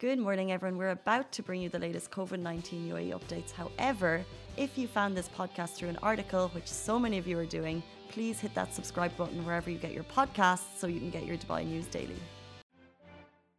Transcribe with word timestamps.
Good 0.00 0.18
morning, 0.18 0.50
everyone. 0.50 0.78
We're 0.78 0.96
about 1.02 1.30
to 1.32 1.42
bring 1.42 1.60
you 1.60 1.68
the 1.68 1.78
latest 1.78 2.10
COVID 2.10 2.38
19 2.38 2.88
UAE 2.88 3.10
updates. 3.12 3.50
However, 3.52 4.24
if 4.56 4.78
you 4.78 4.88
found 4.88 5.14
this 5.14 5.28
podcast 5.28 5.74
through 5.74 5.90
an 5.90 5.98
article, 6.02 6.48
which 6.54 6.68
so 6.68 6.98
many 6.98 7.18
of 7.18 7.26
you 7.26 7.38
are 7.38 7.44
doing, 7.44 7.82
please 8.08 8.40
hit 8.40 8.54
that 8.54 8.72
subscribe 8.72 9.14
button 9.18 9.44
wherever 9.44 9.68
you 9.68 9.76
get 9.76 9.92
your 9.92 10.04
podcasts 10.04 10.78
so 10.78 10.86
you 10.86 11.00
can 11.00 11.10
get 11.10 11.26
your 11.26 11.36
Dubai 11.36 11.66
news 11.66 11.84
daily. 11.84 12.16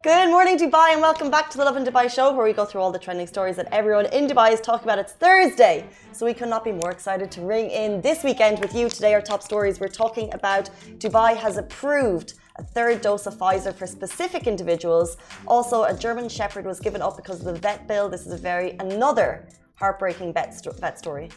Good 0.04 0.32
morning, 0.32 0.58
Dubai, 0.58 0.94
and 0.94 1.02
welcome 1.04 1.30
back 1.30 1.52
to 1.52 1.60
the 1.60 1.64
Lovin 1.64 1.86
Dubai 1.86 2.10
show, 2.10 2.34
where 2.34 2.48
we 2.48 2.54
go 2.54 2.66
through 2.66 2.82
all 2.82 2.92
the 2.92 2.98
trending 2.98 3.28
stories 3.28 3.56
that 3.58 3.68
everyone 3.72 4.08
in 4.08 4.26
Dubai 4.26 4.52
is 4.52 4.62
talking 4.62 4.86
about. 4.86 4.98
It's 4.98 5.14
Thursday, 5.14 5.88
so 6.12 6.26
we 6.26 6.34
could 6.34 6.50
not 6.50 6.64
be 6.64 6.72
more 6.72 6.90
excited 6.90 7.30
to 7.34 7.42
ring 7.42 7.70
in 7.70 8.02
this 8.02 8.24
weekend 8.24 8.58
with 8.62 8.74
you. 8.74 8.90
Today, 8.90 9.14
our 9.14 9.22
top 9.22 9.44
stories 9.44 9.80
we're 9.80 9.90
talking 9.90 10.34
about 10.34 10.72
Dubai 10.98 11.38
has 11.38 11.58
approved 11.58 12.34
a 12.62 12.64
third 12.64 13.02
dose 13.02 13.26
of 13.26 13.34
Pfizer 13.34 13.74
for 13.74 13.88
specific 13.88 14.46
individuals. 14.46 15.18
Also, 15.48 15.84
a 15.84 15.98
German 15.98 16.30
Shepherd 16.30 16.66
was 16.66 16.80
given 16.80 17.02
up 17.02 17.18
because 17.18 17.40
of 17.40 17.46
the 17.46 17.60
vet 17.60 17.88
bill. 17.88 18.08
This 18.08 18.28
is 18.28 18.34
a 18.34 18.38
very 18.38 18.72
another 18.80 19.48
heartbreaking 19.76 20.32
vet, 20.34 20.54
vet 20.80 21.00
story. 21.00 21.30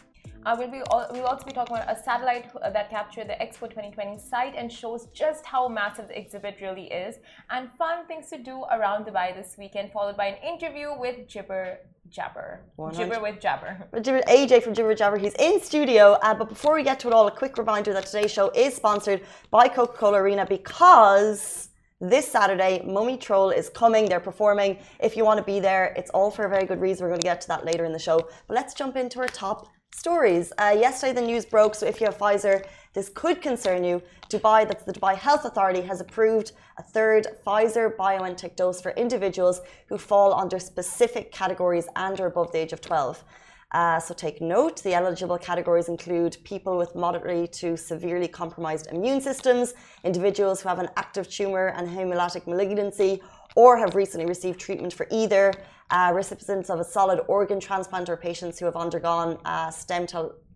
Uh, 0.45 0.55
we'll, 0.57 0.69
be, 0.69 0.81
we'll 1.11 1.25
also 1.25 1.43
be 1.43 1.51
talking 1.51 1.75
about 1.75 1.89
a 1.89 1.99
satellite 2.03 2.51
that 2.61 2.89
captured 2.89 3.27
the 3.27 3.33
Expo 3.33 3.67
2020 3.67 4.19
site 4.19 4.53
and 4.55 4.71
shows 4.71 5.07
just 5.13 5.43
how 5.43 5.67
massive 5.67 6.07
the 6.07 6.17
exhibit 6.17 6.57
really 6.61 6.85
is, 6.85 7.15
and 7.49 7.69
fun 7.79 8.05
things 8.05 8.29
to 8.29 8.37
do 8.37 8.63
around 8.71 9.05
Dubai 9.05 9.35
this 9.35 9.55
weekend, 9.57 9.91
followed 9.91 10.15
by 10.15 10.27
an 10.27 10.37
interview 10.43 10.89
with 10.99 11.27
Jibber 11.27 11.79
Jabber. 12.09 12.61
100. 12.75 13.03
Jibber 13.03 13.21
with 13.21 13.39
Jaber. 13.39 13.89
AJ 14.27 14.61
from 14.61 14.75
Jibber 14.75 14.93
Jabber, 14.93 15.17
he's 15.17 15.33
in 15.39 15.59
studio. 15.61 16.13
Uh, 16.21 16.35
but 16.35 16.47
before 16.47 16.75
we 16.75 16.83
get 16.83 16.99
to 16.99 17.07
it 17.07 17.13
all, 17.13 17.27
a 17.27 17.31
quick 17.31 17.57
reminder 17.57 17.91
that 17.93 18.05
today's 18.05 18.31
show 18.31 18.51
is 18.51 18.75
sponsored 18.75 19.21
by 19.49 19.67
Coca 19.67 19.97
Cola 19.97 20.21
Arena 20.21 20.45
because 20.45 21.69
this 21.99 22.29
Saturday, 22.31 22.83
Mumiy 22.85 23.19
Troll 23.19 23.49
is 23.49 23.69
coming. 23.69 24.07
They're 24.07 24.19
performing. 24.19 24.77
If 24.99 25.17
you 25.17 25.25
want 25.25 25.39
to 25.39 25.43
be 25.43 25.59
there, 25.59 25.93
it's 25.97 26.11
all 26.11 26.29
for 26.29 26.45
a 26.45 26.49
very 26.49 26.65
good 26.65 26.79
reason. 26.79 27.03
We're 27.03 27.09
going 27.09 27.21
to 27.21 27.27
get 27.27 27.41
to 27.41 27.47
that 27.47 27.65
later 27.65 27.85
in 27.85 27.93
the 27.93 27.99
show. 27.99 28.19
But 28.47 28.55
let's 28.55 28.73
jump 28.73 28.95
into 28.95 29.19
our 29.19 29.27
top 29.27 29.67
stories. 29.95 30.51
Uh, 30.57 30.75
yesterday, 30.77 31.13
the 31.13 31.21
news 31.21 31.45
broke. 31.45 31.73
So 31.75 31.85
if 31.85 31.99
you 31.99 32.05
have 32.07 32.17
Pfizer, 32.17 32.65
this 32.93 33.09
could 33.09 33.41
concern 33.41 33.83
you. 33.83 34.01
Dubai, 34.29 34.67
that's 34.67 34.83
the 34.83 34.93
Dubai 34.93 35.15
Health 35.15 35.45
Authority, 35.45 35.81
has 35.81 36.01
approved 36.01 36.51
a 36.77 36.83
third 36.83 37.27
Pfizer 37.45 37.95
BioNTech 37.95 38.55
dose 38.55 38.81
for 38.81 38.91
individuals 38.91 39.61
who 39.87 39.97
fall 39.97 40.33
under 40.33 40.59
specific 40.59 41.31
categories 41.31 41.87
and 41.95 42.19
are 42.19 42.27
above 42.27 42.51
the 42.51 42.59
age 42.59 42.73
of 42.73 42.81
12. 42.81 43.23
Uh, 43.71 43.99
so 43.99 44.13
take 44.13 44.41
note, 44.41 44.81
the 44.83 44.93
eligible 44.93 45.37
categories 45.37 45.89
include 45.89 46.37
people 46.43 46.77
with 46.77 46.95
moderately 46.95 47.47
to 47.47 47.75
severely 47.75 48.27
compromised 48.27 48.87
immune 48.87 49.19
systems, 49.19 49.73
individuals 50.03 50.61
who 50.61 50.69
have 50.69 50.79
an 50.79 50.89
active 50.95 51.27
tumor 51.29 51.67
and 51.75 51.89
hematologic 51.89 52.47
malignancy, 52.47 53.21
or 53.55 53.77
have 53.77 53.95
recently 53.95 54.25
received 54.25 54.59
treatment 54.59 54.93
for 54.93 55.07
either, 55.09 55.53
uh, 55.91 56.11
recipients 56.13 56.69
of 56.69 56.79
a 56.79 56.83
solid 56.83 57.21
organ 57.27 57.59
transplant 57.59 58.09
or 58.09 58.17
patients 58.17 58.59
who 58.59 58.65
have 58.65 58.75
undergone 58.75 59.37
uh, 59.45 59.69
stem, 59.69 60.05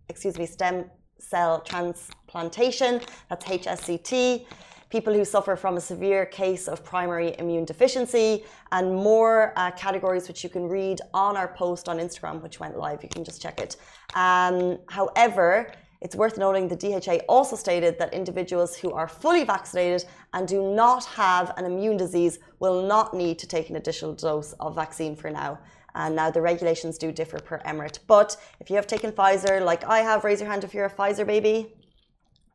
excuse 0.09 0.37
me, 0.37 0.45
stem 0.45 0.85
cell 1.19 1.61
transplantation, 1.61 3.01
that's 3.29 3.45
HSCT, 3.45 4.45
people 4.89 5.13
who 5.13 5.23
suffer 5.23 5.55
from 5.55 5.77
a 5.77 5.81
severe 5.81 6.25
case 6.25 6.67
of 6.67 6.83
primary 6.83 7.35
immune 7.37 7.65
deficiency, 7.65 8.43
and 8.71 8.93
more 8.93 9.53
uh, 9.55 9.71
categories 9.71 10.27
which 10.27 10.43
you 10.43 10.49
can 10.49 10.67
read 10.67 10.99
on 11.13 11.37
our 11.37 11.49
post 11.49 11.87
on 11.87 11.99
Instagram, 11.99 12.41
which 12.41 12.59
went 12.59 12.77
live. 12.77 13.03
You 13.03 13.09
can 13.09 13.23
just 13.23 13.41
check 13.41 13.59
it. 13.59 13.75
Um, 14.15 14.79
however, 14.87 15.71
it's 16.01 16.15
worth 16.15 16.37
noting 16.37 16.67
the 16.67 16.77
DHA 16.77 17.25
also 17.27 17.55
stated 17.57 17.99
that 17.99 18.13
individuals 18.13 18.75
who 18.75 18.91
are 18.93 19.07
fully 19.07 19.43
vaccinated 19.43 20.05
and 20.33 20.47
do 20.47 20.73
not 20.73 21.03
have 21.05 21.53
an 21.57 21.65
immune 21.65 21.97
disease 21.97 22.39
will 22.59 22.87
not 22.87 23.13
need 23.13 23.37
to 23.39 23.47
take 23.47 23.69
an 23.69 23.75
additional 23.75 24.13
dose 24.13 24.53
of 24.61 24.75
vaccine 24.75 25.15
for 25.15 25.29
now. 25.29 25.59
And 25.95 26.15
now 26.15 26.31
the 26.31 26.41
regulations 26.41 26.97
do 26.97 27.11
differ 27.11 27.39
per 27.39 27.59
emirate. 27.59 27.99
But 28.07 28.37
if 28.61 28.69
you 28.69 28.77
have 28.77 28.87
taken 28.87 29.11
Pfizer, 29.11 29.63
like 29.63 29.83
I 29.83 29.99
have, 29.99 30.23
raise 30.23 30.39
your 30.39 30.49
hand 30.49 30.63
if 30.63 30.73
you're 30.73 30.85
a 30.85 30.89
Pfizer 30.89 31.27
baby. 31.27 31.73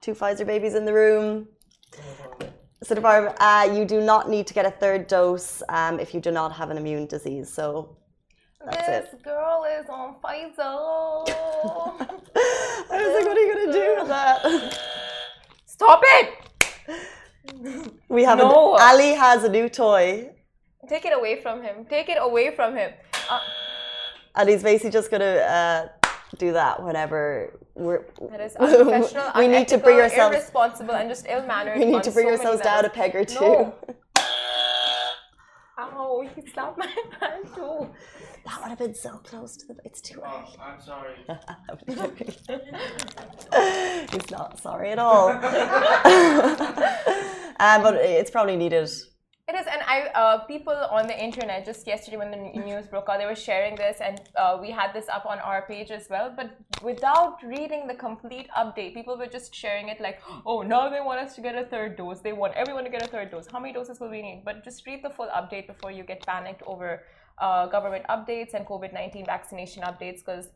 Two 0.01 0.13
Pfizer 0.13 0.47
babies 0.47 0.75
in 0.75 0.87
the 0.87 0.95
room. 0.95 1.49
So, 2.83 2.95
uh, 2.97 3.71
you 3.75 3.85
do 3.85 4.01
not 4.01 4.29
need 4.29 4.47
to 4.47 4.55
get 4.55 4.67
a 4.67 4.71
third 4.71 5.07
dose 5.07 5.63
um, 5.69 5.99
if 5.99 6.15
you 6.15 6.21
do 6.21 6.31
not 6.31 6.53
have 6.53 6.71
an 6.71 6.77
immune 6.77 7.07
disease. 7.07 7.53
So 7.53 7.97
that's 8.67 8.87
this 8.87 9.13
it. 9.15 9.23
girl 9.23 9.65
is 9.79 9.89
on 9.89 10.17
Pfizer. 10.23 10.57
I 12.91 13.03
was 13.03 13.15
like, 13.15 13.27
what 13.27 13.37
are 13.37 13.41
you 13.41 13.55
gonna 13.55 13.73
do 13.73 13.97
with 13.99 14.09
that? 14.09 14.81
Stop 15.67 16.03
it! 16.05 16.45
We 18.09 18.25
have 18.25 18.39
no. 18.39 18.75
a, 18.75 18.81
Ali 18.81 19.15
has 19.15 19.45
a 19.45 19.49
new 19.49 19.69
toy. 19.69 20.31
Take 20.89 21.05
it 21.05 21.13
away 21.13 21.41
from 21.41 21.63
him. 21.63 21.85
Take 21.89 22.09
it 22.09 22.19
away 22.21 22.55
from 22.55 22.77
him. 22.77 22.93
Uh, 23.29 23.41
and 24.37 24.49
he's 24.49 24.63
basically 24.63 24.91
just 24.91 25.11
gonna 25.11 25.25
uh, 25.25 25.89
do 26.39 26.53
that 26.53 26.83
whenever 26.83 27.59
we're. 27.75 28.05
That 28.31 28.41
is 28.41 28.57
unprofessional. 28.57 29.33
we 29.37 29.49
need 29.49 29.69
to 29.69 29.79
bring 29.79 29.99
ourselves 29.99 30.37
irresponsible 30.37 30.95
and 30.95 31.09
just 31.09 31.27
ill-mannered. 31.29 31.79
We 31.79 31.87
need 31.87 32.03
to 32.03 32.11
bring 32.11 32.29
so 32.29 32.33
ourselves 32.33 32.63
down 32.63 32.85
a 32.85 32.91
peg 32.91 33.15
or 33.15 33.25
two. 33.25 33.41
No. 33.41 33.75
Ow! 35.79 36.29
He 36.35 36.51
slapped 36.51 36.79
my 36.79 36.87
hand 37.21 37.47
too. 37.55 37.89
That 38.45 38.61
would 38.61 38.69
have 38.69 38.79
been 38.79 38.95
so 38.95 39.17
close 39.19 39.57
to 39.57 39.67
the. 39.69 39.77
It's 39.85 40.01
too 40.01 40.21
oh, 40.25 40.29
early. 40.29 40.57
I'm 40.61 40.81
sorry. 40.81 41.17
He's 44.13 44.31
not 44.31 44.61
sorry 44.61 44.91
at 44.91 44.99
all. 44.99 45.31
um, 45.31 45.41
but 47.83 47.95
it's 47.95 48.31
probably 48.31 48.57
needed 48.57 48.91
it 49.47 49.55
is, 49.57 49.67
and 49.67 49.83
I 49.87 50.09
uh, 50.15 50.39
people 50.47 50.73
on 50.73 51.07
the 51.07 51.23
internet 51.23 51.67
just 51.67 51.87
yesterday 51.87 52.17
when 52.17 52.31
the 52.31 52.39
news 52.39 52.87
broke 52.87 53.11
out, 53.11 53.19
they 53.19 53.27
were 53.27 53.37
sharing 53.37 53.77
this, 53.77 53.99
and 54.01 54.19
uh, 54.37 54.57
we 54.59 54.71
had 54.71 54.95
this 54.95 55.07
up 55.11 55.27
on 55.27 55.39
our 55.39 55.67
page 55.67 55.91
as 55.91 56.09
well. 56.09 56.33
But 56.35 56.57
without 56.83 57.43
reading 57.43 57.87
the 57.87 57.95
complete 57.95 58.49
update, 58.57 58.95
people 58.95 59.19
were 59.19 59.27
just 59.27 59.55
sharing 59.55 59.91
it 59.91 60.01
like, 60.01 60.23
"Oh, 60.47 60.63
now 60.63 60.89
they 60.89 61.03
want 61.03 61.21
us 61.21 61.35
to 61.35 61.43
get 61.43 61.57
a 61.57 61.67
third 61.67 61.99
dose. 61.99 62.21
They 62.21 62.33
want 62.33 62.55
everyone 62.55 62.85
to 62.85 62.91
get 62.91 63.03
a 63.03 63.07
third 63.07 63.31
dose. 63.31 63.47
How 63.53 63.61
many 63.61 63.75
doses 63.75 64.01
will 64.01 64.09
we 64.09 64.23
need?" 64.23 64.45
But 64.47 64.65
just 64.65 64.87
read 64.87 65.05
the 65.05 65.11
full 65.11 65.29
update 65.29 65.67
before 65.67 65.91
you 65.91 66.05
get 66.05 66.25
panicked 66.25 66.63
over 66.67 67.03
uh, 67.39 67.67
government 67.67 68.05
updates 68.09 68.55
and 68.55 68.67
COVID 68.67 68.93
nineteen 68.93 69.27
vaccination 69.27 69.83
updates, 69.83 70.19
because 70.25 70.49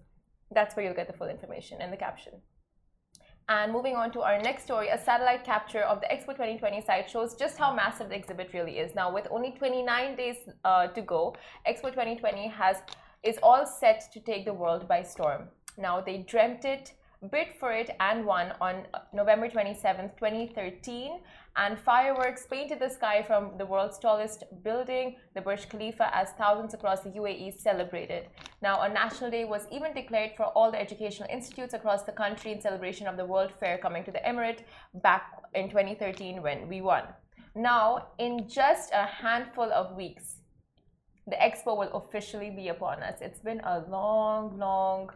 that's 0.51 0.75
where 0.77 0.85
you'll 0.85 0.95
get 0.95 1.07
the 1.07 1.13
full 1.13 1.29
information 1.29 1.81
in 1.81 1.91
the 1.91 1.97
caption. 1.97 2.35
And 3.51 3.73
moving 3.73 3.97
on 3.97 4.11
to 4.13 4.21
our 4.21 4.39
next 4.43 4.65
story, 4.65 4.89
a 4.89 4.99
satellite 4.99 5.43
capture 5.43 5.81
of 5.81 6.03
the 6.03 6.07
Expo 6.07 6.33
2020 6.33 6.83
site 6.83 7.09
shows 7.09 7.35
just 7.35 7.57
how 7.57 7.75
massive 7.75 8.11
the 8.11 8.15
exhibit 8.15 8.51
really 8.53 8.79
is. 8.79 8.95
Now, 8.95 9.11
with 9.13 9.27
only 9.31 9.53
29 9.53 10.17
days 10.17 10.37
uh, 10.65 10.89
to 10.89 11.01
go, 11.01 11.35
Expo 11.67 11.89
2020 11.89 12.49
has 12.49 12.77
is 13.23 13.39
all 13.43 13.65
set 13.65 14.05
to 14.13 14.21
take 14.21 14.45
the 14.45 14.53
world 14.53 14.87
by 14.87 15.03
storm. 15.03 15.49
Now, 15.79 16.01
they 16.01 16.19
dreamt 16.19 16.67
it, 16.67 16.93
bid 17.31 17.49
for 17.59 17.73
it, 17.73 17.91
and 18.01 18.25
won 18.25 18.53
on 18.61 18.87
November 19.13 19.49
27, 19.49 20.11
2013 20.19 21.21
and 21.59 21.77
fireworks 21.79 22.47
painted 22.47 22.79
the 22.79 22.89
sky 22.89 23.21
from 23.21 23.59
the 23.59 23.67
world's 23.67 23.99
tallest 23.99 24.45
building, 24.63 25.17
the 25.35 25.41
Burj 25.41 25.69
Khalifa, 25.69 26.15
as 26.17 26.31
thousands 26.39 26.73
across 26.73 27.01
the 27.01 27.11
UAE 27.11 27.61
celebrated. 27.61 28.29
Now, 28.63 28.83
a 28.83 28.89
national 28.89 29.33
day 29.33 29.45
was 29.45 29.67
even 29.73 29.93
declared 29.93 30.33
for 30.37 30.45
all 30.45 30.71
the 30.71 30.81
educational 30.81 31.29
institutes 31.29 31.75
across 31.75 32.05
the 32.05 32.13
country 32.13 32.53
in 32.53 32.61
celebration 32.61 33.09
of 33.09 33.17
the 33.17 33.25
World 33.25 33.53
Fair 33.59 33.77
coming 33.79 34.05
to 34.05 34.13
the 34.13 34.21
Emirate 34.21 34.61
back 35.03 35.43
in 35.55 35.69
2013 35.69 36.43
when 36.43 36.69
we 36.69 36.81
won. 36.81 37.03
Now, 37.57 38.09
in 38.19 38.49
just 38.49 38.93
a 38.93 39.05
handful 39.05 39.73
of 39.73 39.97
weeks, 39.97 40.37
the 41.27 41.37
expo 41.37 41.77
will 41.77 41.93
officially 41.93 42.51
be 42.51 42.69
upon 42.69 43.03
us. 43.03 43.19
It's 43.21 43.41
been 43.41 43.61
a 43.61 43.85
long, 43.89 44.59
long 44.59 45.11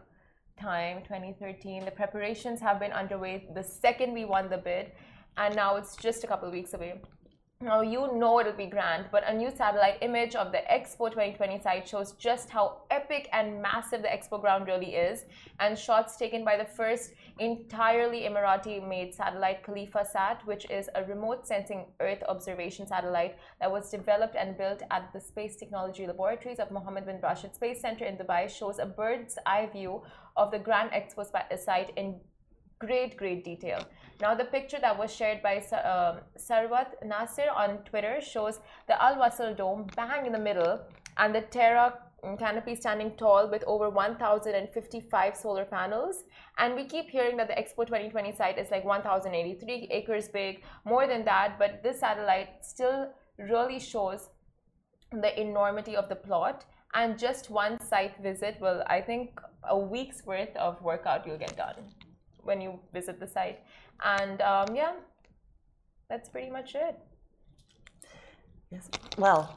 2013. 0.59 1.85
The 1.85 1.91
preparations 1.91 2.59
have 2.61 2.79
been 2.79 2.91
underway 2.91 3.47
the 3.53 3.63
second 3.63 4.13
we 4.13 4.25
won 4.25 4.49
the 4.49 4.57
bid 4.57 4.91
and 5.37 5.55
now 5.55 5.75
it's 5.75 5.95
just 5.95 6.23
a 6.23 6.27
couple 6.27 6.47
of 6.47 6.53
weeks 6.53 6.73
away. 6.73 7.01
Now 7.63 7.79
you 7.79 8.09
know 8.13 8.41
it'll 8.41 8.51
be 8.51 8.65
grand, 8.65 9.05
but 9.09 9.23
a 9.25 9.33
new 9.33 9.49
satellite 9.49 9.99
image 10.01 10.35
of 10.35 10.51
the 10.51 10.63
Expo 10.69 11.09
2020 11.09 11.61
site 11.61 11.87
shows 11.87 12.11
just 12.11 12.49
how 12.49 12.81
epic 12.91 13.29
and 13.31 13.61
massive 13.61 14.01
the 14.01 14.09
Expo 14.09 14.41
ground 14.41 14.67
really 14.67 14.95
is, 14.95 15.23
and 15.61 15.79
shots 15.79 16.17
taken 16.17 16.43
by 16.43 16.57
the 16.57 16.65
first 16.65 17.13
entirely 17.39 18.23
Emirati-made 18.23 19.13
satellite 19.13 19.65
KhalifaSat, 19.65 20.45
which 20.45 20.69
is 20.69 20.89
a 20.95 21.05
remote 21.05 21.47
sensing 21.47 21.85
Earth 22.01 22.21
observation 22.27 22.85
satellite 22.85 23.37
that 23.61 23.71
was 23.71 23.89
developed 23.89 24.35
and 24.35 24.57
built 24.57 24.81
at 24.91 25.13
the 25.13 25.21
Space 25.21 25.55
Technology 25.55 26.05
Laboratories 26.05 26.59
of 26.59 26.69
Mohammed 26.69 27.05
bin 27.05 27.21
Rashid 27.21 27.55
Space 27.55 27.79
Center 27.79 28.03
in 28.03 28.17
Dubai, 28.17 28.49
shows 28.49 28.77
a 28.79 28.85
bird's 28.85 29.37
eye 29.45 29.69
view 29.71 30.03
of 30.35 30.51
the 30.51 30.59
Grand 30.59 30.91
Expo 30.91 31.25
site 31.57 31.93
in 31.95 32.19
great, 32.85 33.17
great 33.17 33.43
detail. 33.43 33.85
Now, 34.21 34.35
the 34.35 34.45
picture 34.45 34.79
that 34.79 34.97
was 34.97 35.13
shared 35.13 35.41
by 35.41 35.57
uh, 35.57 36.19
Sarwat 36.37 36.89
Nasir 37.05 37.49
on 37.55 37.77
Twitter 37.89 38.19
shows 38.21 38.59
the 38.87 39.01
Al 39.01 39.15
Wasl 39.15 39.55
Dome 39.55 39.87
bang 39.95 40.25
in 40.25 40.31
the 40.31 40.39
middle 40.39 40.79
and 41.17 41.33
the 41.33 41.41
Terra 41.41 41.99
canopy 42.39 42.73
standing 42.75 43.11
tall 43.17 43.49
with 43.49 43.63
over 43.67 43.89
1,055 43.89 45.35
solar 45.35 45.65
panels. 45.65 46.23
And 46.57 46.75
we 46.75 46.85
keep 46.85 47.09
hearing 47.09 47.35
that 47.37 47.49
the 47.49 47.53
Expo 47.53 47.85
2020 47.85 48.31
site 48.33 48.57
is 48.57 48.71
like 48.71 48.85
1,083 48.85 49.89
acres 49.91 50.29
big, 50.29 50.63
more 50.85 51.05
than 51.05 51.25
that, 51.25 51.59
but 51.59 51.83
this 51.83 51.99
satellite 51.99 52.49
still 52.61 53.09
really 53.37 53.79
shows 53.79 54.29
the 55.11 55.39
enormity 55.39 55.95
of 55.95 56.09
the 56.09 56.15
plot 56.15 56.65
and 56.93 57.17
just 57.17 57.49
one 57.49 57.79
site 57.79 58.15
visit 58.21 58.57
will 58.61 58.83
i 58.87 59.01
think 59.01 59.39
a 59.69 59.77
week's 59.77 60.25
worth 60.25 60.55
of 60.55 60.81
workout 60.81 61.25
you'll 61.25 61.37
get 61.37 61.55
done 61.57 61.75
when 62.43 62.61
you 62.61 62.79
visit 62.93 63.19
the 63.19 63.27
site. 63.27 63.59
And 64.03 64.41
um, 64.41 64.75
yeah 64.75 64.93
that's 66.09 66.29
pretty 66.29 66.49
much 66.49 66.75
it. 66.75 66.99
Yes. 68.71 68.89
Well 69.17 69.55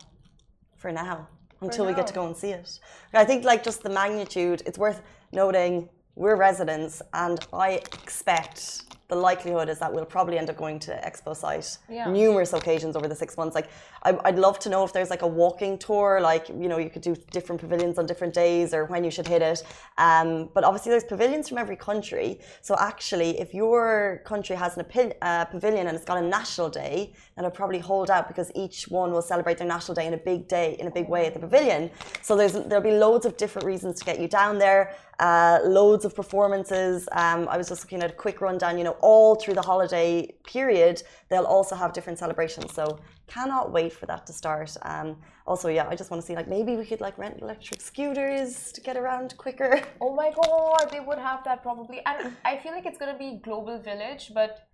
for 0.77 0.93
now 0.93 1.29
until 1.61 1.85
for 1.85 1.91
we 1.91 1.95
get 1.95 2.07
to 2.07 2.15
go 2.15 2.27
and 2.27 2.37
see 2.37 2.51
it. 2.51 2.79
I 3.13 3.25
think 3.25 3.45
like 3.45 3.63
just 3.63 3.83
the 3.83 3.91
magnitude 3.91 4.63
it's 4.67 4.79
worth 4.79 5.03
noting 5.33 5.89
we're 6.15 6.37
residents 6.37 7.03
and 7.13 7.47
i 7.53 7.73
expect 7.73 8.83
the 9.09 9.15
likelihood 9.17 9.69
is 9.69 9.79
that 9.79 9.93
we'll 9.93 10.05
probably 10.05 10.37
end 10.39 10.51
up 10.51 10.57
going 10.57 10.79
to 10.81 10.93
expo 11.09 11.37
site 11.37 11.79
Yeah. 11.89 12.11
numerous 12.11 12.53
occasions 12.53 12.97
over 12.97 13.07
the 13.07 13.15
six 13.15 13.37
months. 13.37 13.55
Like 13.55 13.69
I, 14.03 14.19
i'd 14.25 14.39
love 14.39 14.59
to 14.61 14.69
know 14.69 14.85
if 14.85 14.93
there's 14.93 15.11
like 15.11 15.23
a 15.23 15.27
walking 15.27 15.79
tour 15.79 16.21
like 16.21 16.49
you 16.49 16.69
know 16.69 16.79
you 16.79 16.91
could 16.91 17.03
do 17.03 17.15
different 17.31 17.61
pavilions 17.61 17.99
on 17.99 18.07
different 18.07 18.35
days 18.35 18.75
or 18.75 18.85
when 18.87 19.05
you 19.05 19.11
should 19.11 19.29
hit 19.29 19.43
it. 19.43 19.63
Um, 19.99 20.49
but 20.55 20.65
obviously 20.65 20.91
there's 20.91 21.05
pavilions 21.05 21.49
from 21.49 21.59
every 21.59 21.77
country. 21.77 22.41
So 22.63 22.75
actually 22.79 23.39
if 23.39 23.55
your 23.55 24.23
country 24.25 24.57
has 24.57 24.77
an 24.77 24.85
uh, 25.23 25.45
pavilion 25.45 25.87
and 25.87 25.97
it's 25.97 26.05
got 26.05 26.19
a 26.19 26.27
national 26.39 26.69
day 26.69 27.13
then 27.37 27.45
i'd 27.45 27.55
probably 27.55 27.79
hold 27.79 28.11
out 28.11 28.29
because 28.29 28.51
each 28.55 28.89
one 28.89 29.13
will 29.13 29.23
celebrate 29.23 29.59
their 29.59 29.69
national 29.69 29.95
day 29.95 30.07
in 30.07 30.15
a 30.15 30.23
big 30.31 30.49
day 30.49 30.77
in 30.81 30.87
a 30.87 30.91
big 30.91 31.09
way 31.09 31.27
at 31.27 31.35
the 31.35 31.41
pavilion. 31.41 31.91
So 32.23 32.37
there's 32.37 32.53
there'll 32.53 32.83
be 32.93 32.99
loads 33.07 33.25
of 33.27 33.37
different 33.37 33.67
reasons 33.67 33.99
to 34.01 34.05
get 34.05 34.19
you 34.21 34.29
down 34.29 34.59
there 34.59 34.95
uh, 35.19 35.61
loads 35.65 36.05
of 36.05 36.15
performances. 36.15 37.09
Um, 37.13 37.49
i 37.49 37.57
was 37.57 37.69
just 37.69 37.83
looking 37.85 38.03
at 38.03 38.11
a 38.11 38.15
quick 38.15 38.41
rundown 38.41 38.79
you 38.79 38.85
know 38.85 38.96
all 39.01 39.35
through 39.35 39.55
the 39.55 39.63
holiday 39.63 40.35
period 40.47 41.03
they'll 41.29 41.45
also 41.45 41.75
have 41.75 41.93
different 41.93 42.19
celebrations. 42.19 42.73
So 42.75 42.99
cannot 43.27 43.73
wait 43.73 43.93
for 43.93 44.07
that 44.07 44.27
to 44.27 44.33
start. 44.33 44.77
Um, 44.83 45.17
also 45.47 45.69
yeah 45.69 45.87
i 45.89 45.95
just 45.95 46.11
want 46.11 46.21
to 46.21 46.27
see 46.27 46.35
like 46.35 46.49
maybe 46.49 46.77
we 46.77 46.85
could 46.85 47.01
like 47.01 47.17
rent 47.19 47.39
electric 47.41 47.81
scooters 47.81 48.73
to 48.73 48.81
get 48.81 48.97
around 48.97 49.37
quicker. 49.37 49.81
Oh 50.01 50.15
my 50.15 50.31
god 50.31 50.91
they 50.91 51.01
would 51.01 51.19
have 51.19 51.45
that 51.45 51.63
probably. 51.63 52.01
And 52.05 52.37
i 52.45 52.57
feel 52.57 52.73
like 52.73 52.87
it's 52.87 52.99
going 52.99 53.13
to 53.13 53.19
be 53.19 53.41
global 53.43 53.81
village 53.81 54.33
but 54.35 54.69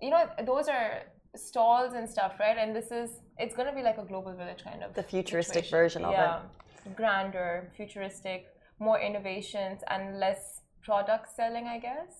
you 0.00 0.10
know 0.10 0.28
those 0.46 0.68
are 0.68 1.02
stalls 1.36 1.94
and 1.94 2.08
stuff 2.08 2.34
right? 2.38 2.56
And 2.56 2.74
this 2.74 2.90
is 2.90 3.10
it's 3.38 3.54
going 3.56 3.68
to 3.68 3.74
be 3.74 3.82
like 3.82 3.98
a 3.98 4.04
global 4.04 4.32
village 4.34 4.62
kind 4.62 4.82
of 4.82 4.94
the 4.94 5.02
futuristic 5.02 5.64
situation. 5.64 5.78
version 5.78 6.04
of 6.04 6.12
yeah 6.12 6.40
it 6.86 6.96
grander 6.96 7.72
futuristic 7.76 8.46
more 8.78 9.00
innovations 9.00 9.80
and 9.88 10.20
less 10.20 10.60
product 10.82 11.26
selling 11.34 11.66
i 11.66 11.78
guess 11.78 12.12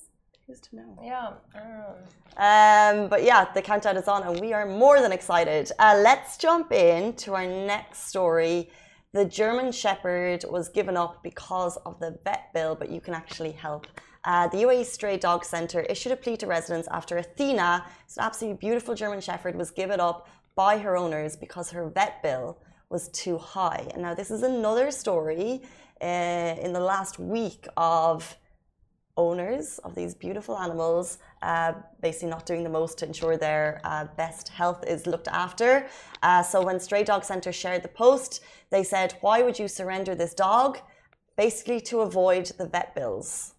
who's 0.47 0.61
to 0.61 0.77
know 0.77 0.99
yeah 1.03 1.31
I 1.55 1.59
don't 1.59 1.69
know. 1.71 1.95
Um, 2.37 3.09
but 3.09 3.23
yeah, 3.23 3.47
the 3.53 3.63
countdown 3.63 3.97
is 3.97 4.09
on, 4.09 4.23
and 4.25 4.41
we 4.41 4.53
are 4.53 4.67
more 4.67 5.01
than 5.01 5.13
excited. 5.13 5.71
Uh, 5.79 6.01
let's 6.03 6.37
jump 6.37 6.73
in 6.73 7.15
to 7.15 7.35
our 7.35 7.47
next 7.47 8.09
story. 8.09 8.71
The 9.13 9.25
German 9.25 9.71
Shepherd 9.71 10.45
was 10.51 10.69
given 10.69 10.97
up 10.97 11.23
because 11.23 11.77
of 11.87 12.01
the 12.01 12.19
vet 12.25 12.53
bill, 12.53 12.75
but 12.75 12.91
you 12.91 13.01
can 13.01 13.15
actually 13.15 13.53
help. 13.53 13.87
Uh, 14.25 14.49
the 14.49 14.57
UAE 14.59 14.87
Stray 14.87 15.17
Dog 15.17 15.45
Centre 15.45 15.83
issued 15.83 16.11
a 16.11 16.17
plea 16.17 16.37
to 16.39 16.47
residents 16.47 16.89
after 16.91 17.19
Athena, 17.19 17.85
it's 18.05 18.17
an 18.17 18.25
absolutely 18.25 18.59
beautiful 18.59 18.95
German 18.95 19.21
Shepherd, 19.21 19.55
was 19.55 19.71
given 19.71 20.01
up 20.01 20.29
by 20.57 20.79
her 20.79 20.97
owners 20.97 21.37
because 21.37 21.71
her 21.71 21.89
vet 21.91 22.23
bill 22.23 22.59
was 22.89 23.09
too 23.11 23.39
high. 23.39 23.87
And 23.93 24.03
now 24.03 24.15
this 24.15 24.31
is 24.31 24.43
another 24.43 24.91
story 24.91 25.63
uh, 26.01 26.57
in 26.61 26.73
the 26.73 26.81
last 26.81 27.19
week 27.19 27.67
of 27.77 28.37
owners 29.17 29.79
of 29.79 29.95
these 29.95 30.15
beautiful 30.15 30.59
animals 30.59 31.19
uh, 31.43 31.73
basically 32.01 32.31
not 32.31 32.47
doing 32.47 32.65
the 32.65 32.71
most 32.71 32.99
to 32.99 33.07
ensure 33.07 33.37
their 33.37 33.81
uh, 33.85 34.07
best 34.17 34.49
health 34.49 34.85
is 34.87 35.07
looked 35.07 35.29
after. 35.29 35.87
Uh, 36.23 36.43
so 36.43 36.65
when 36.65 36.81
Stray 36.81 37.05
Dog 37.05 37.25
Centre 37.25 37.53
shared 37.53 37.83
the 37.83 37.89
post, 37.89 38.43
they 38.71 38.83
said, 38.83 39.15
"Why 39.21 39.43
would 39.43 39.59
you 39.59 39.69
surrender 39.69 40.15
this 40.15 40.35
dog?" 40.35 40.79
Basically 41.37 41.81
to 41.83 42.01
avoid 42.01 42.47
the 42.59 42.67
vet 42.67 42.95
bills. 42.95 43.55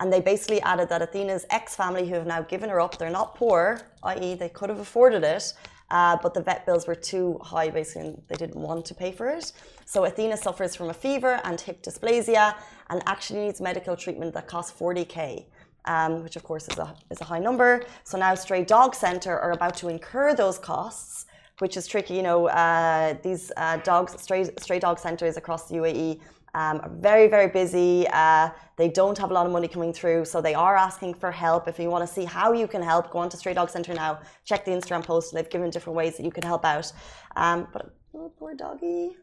And 0.00 0.12
they 0.12 0.20
basically 0.20 0.60
added 0.62 0.88
that 0.90 1.02
Athena's 1.02 1.44
ex-family, 1.50 2.08
who 2.08 2.14
have 2.14 2.26
now 2.26 2.42
given 2.42 2.70
her 2.70 2.80
up, 2.80 2.98
they're 2.98 3.10
not 3.10 3.34
poor, 3.34 3.80
i.e., 4.04 4.34
they 4.34 4.48
could 4.48 4.68
have 4.68 4.78
afforded 4.78 5.24
it, 5.24 5.52
uh, 5.90 6.16
but 6.22 6.34
the 6.34 6.42
vet 6.42 6.66
bills 6.66 6.86
were 6.86 6.94
too 6.94 7.38
high, 7.42 7.70
basically, 7.70 8.08
and 8.08 8.22
they 8.28 8.36
didn't 8.36 8.60
want 8.60 8.84
to 8.86 8.94
pay 8.94 9.10
for 9.12 9.28
it. 9.28 9.52
So 9.86 10.04
Athena 10.04 10.36
suffers 10.36 10.76
from 10.76 10.90
a 10.90 10.94
fever 10.94 11.40
and 11.44 11.60
hip 11.60 11.82
dysplasia, 11.82 12.54
and 12.90 13.02
actually 13.06 13.40
needs 13.40 13.60
medical 13.60 13.96
treatment 13.96 14.34
that 14.34 14.46
costs 14.48 14.78
40k. 14.78 15.46
Um, 15.84 16.22
which 16.22 16.36
of 16.36 16.42
course 16.42 16.68
is 16.68 16.76
a, 16.76 16.94
is 17.10 17.20
a 17.22 17.24
high 17.24 17.38
number. 17.38 17.82
So 18.04 18.18
now 18.18 18.34
Stray 18.34 18.62
Dog 18.62 18.94
Centre 18.94 19.38
are 19.38 19.52
about 19.52 19.74
to 19.78 19.88
incur 19.88 20.34
those 20.34 20.58
costs, 20.58 21.24
which 21.60 21.78
is 21.78 21.86
tricky. 21.86 22.14
You 22.14 22.22
know, 22.22 22.48
uh, 22.48 23.16
these 23.22 23.52
uh, 23.56 23.78
dogs, 23.78 24.20
stray, 24.20 24.44
stray 24.58 24.80
dog 24.80 24.98
centres 24.98 25.38
across 25.38 25.68
the 25.68 25.76
UAE 25.76 26.20
um, 26.54 26.80
are 26.82 26.90
very, 27.00 27.28
very 27.28 27.48
busy. 27.48 28.06
Uh, 28.12 28.50
they 28.76 28.88
don't 28.88 29.18
have 29.18 29.30
a 29.30 29.34
lot 29.34 29.46
of 29.46 29.52
money 29.52 29.68
coming 29.68 29.92
through, 29.92 30.24
so 30.24 30.40
they 30.40 30.54
are 30.54 30.76
asking 30.76 31.14
for 31.14 31.30
help. 31.30 31.68
If 31.68 31.78
you 31.78 31.90
want 31.90 32.06
to 32.06 32.12
see 32.12 32.24
how 32.24 32.52
you 32.52 32.66
can 32.66 32.82
help, 32.82 33.10
go 33.10 33.18
on 33.18 33.28
to 33.30 33.36
Stray 33.36 33.54
Dog 33.54 33.70
Centre 33.70 33.94
now. 33.94 34.20
Check 34.44 34.64
the 34.64 34.70
Instagram 34.70 35.04
post. 35.04 35.34
They've 35.34 35.48
given 35.48 35.70
different 35.70 35.96
ways 35.96 36.16
that 36.16 36.24
you 36.24 36.30
can 36.30 36.44
help 36.44 36.64
out. 36.64 36.90
Um, 37.36 37.68
but 37.72 37.94
oh, 38.14 38.32
poor 38.38 38.54
doggy, 38.54 39.16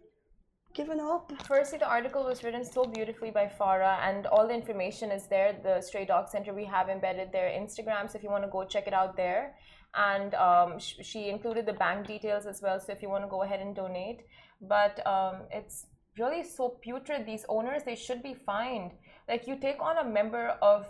given 0.74 1.00
up. 1.00 1.32
Firstly, 1.48 1.80
the 1.80 1.88
article 1.88 2.24
was 2.24 2.44
written 2.44 2.64
so 2.64 2.86
beautifully 2.86 3.32
by 3.32 3.52
Farah, 3.60 3.98
and 4.02 4.28
all 4.28 4.48
the 4.48 4.54
information 4.54 5.12
is 5.12 5.28
there. 5.28 5.56
The 5.64 5.82
Stray 5.82 6.06
Dog 6.06 6.30
Center, 6.30 6.54
we 6.54 6.66
have 6.66 6.90
embedded 6.90 7.32
their 7.32 7.50
Instagram, 7.50 8.10
so 8.10 8.18
if 8.18 8.24
you 8.24 8.30
want 8.30 8.44
to 8.44 8.50
go 8.50 8.64
check 8.66 8.88
it 8.88 8.94
out 8.94 9.16
there. 9.16 9.56
And 9.98 10.34
um, 10.36 10.78
sh- 10.78 10.96
she 11.02 11.30
included 11.30 11.66
the 11.66 11.74
bank 11.74 12.06
details 12.06 12.46
as 12.46 12.62
well, 12.62 12.80
so 12.80 12.92
if 12.92 13.02
you 13.02 13.10
want 13.10 13.24
to 13.24 13.30
go 13.30 13.44
ahead 13.44 13.62
and 13.62 13.74
donate. 13.74 14.22
But 14.62 15.06
um, 15.08 15.44
it's 15.52 15.86
really 16.20 16.44
so 16.44 16.78
putrid. 16.82 17.26
These 17.26 17.46
owners, 17.50 17.84
they 17.84 17.96
should 17.96 18.22
be 18.24 18.34
fined. 18.34 18.92
Like, 19.28 19.48
you 19.48 19.58
take 19.60 19.80
on 19.82 19.98
a 19.98 20.04
member 20.04 20.58
of, 20.62 20.86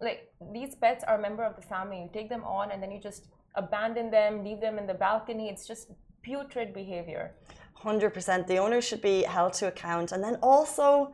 like, 0.00 0.28
these 0.52 0.74
pets 0.74 1.04
are 1.04 1.18
a 1.18 1.20
member 1.20 1.44
of 1.44 1.56
the 1.56 1.62
family. 1.62 2.02
You 2.02 2.10
take 2.12 2.28
them 2.28 2.44
on, 2.44 2.70
and 2.70 2.82
then 2.82 2.90
you 2.90 3.00
just 3.00 3.26
abandon 3.54 4.10
them, 4.10 4.44
leave 4.44 4.60
them 4.60 4.78
in 4.78 4.86
the 4.86 4.94
balcony. 4.94 5.48
It's 5.48 5.66
just 5.66 5.90
putrid 6.22 6.72
behavior. 6.72 7.34
Hundred 7.74 8.10
percent. 8.10 8.46
The 8.46 8.58
owner 8.58 8.80
should 8.80 9.02
be 9.02 9.22
held 9.22 9.52
to 9.54 9.68
account, 9.68 10.12
and 10.12 10.22
then 10.22 10.36
also, 10.42 11.12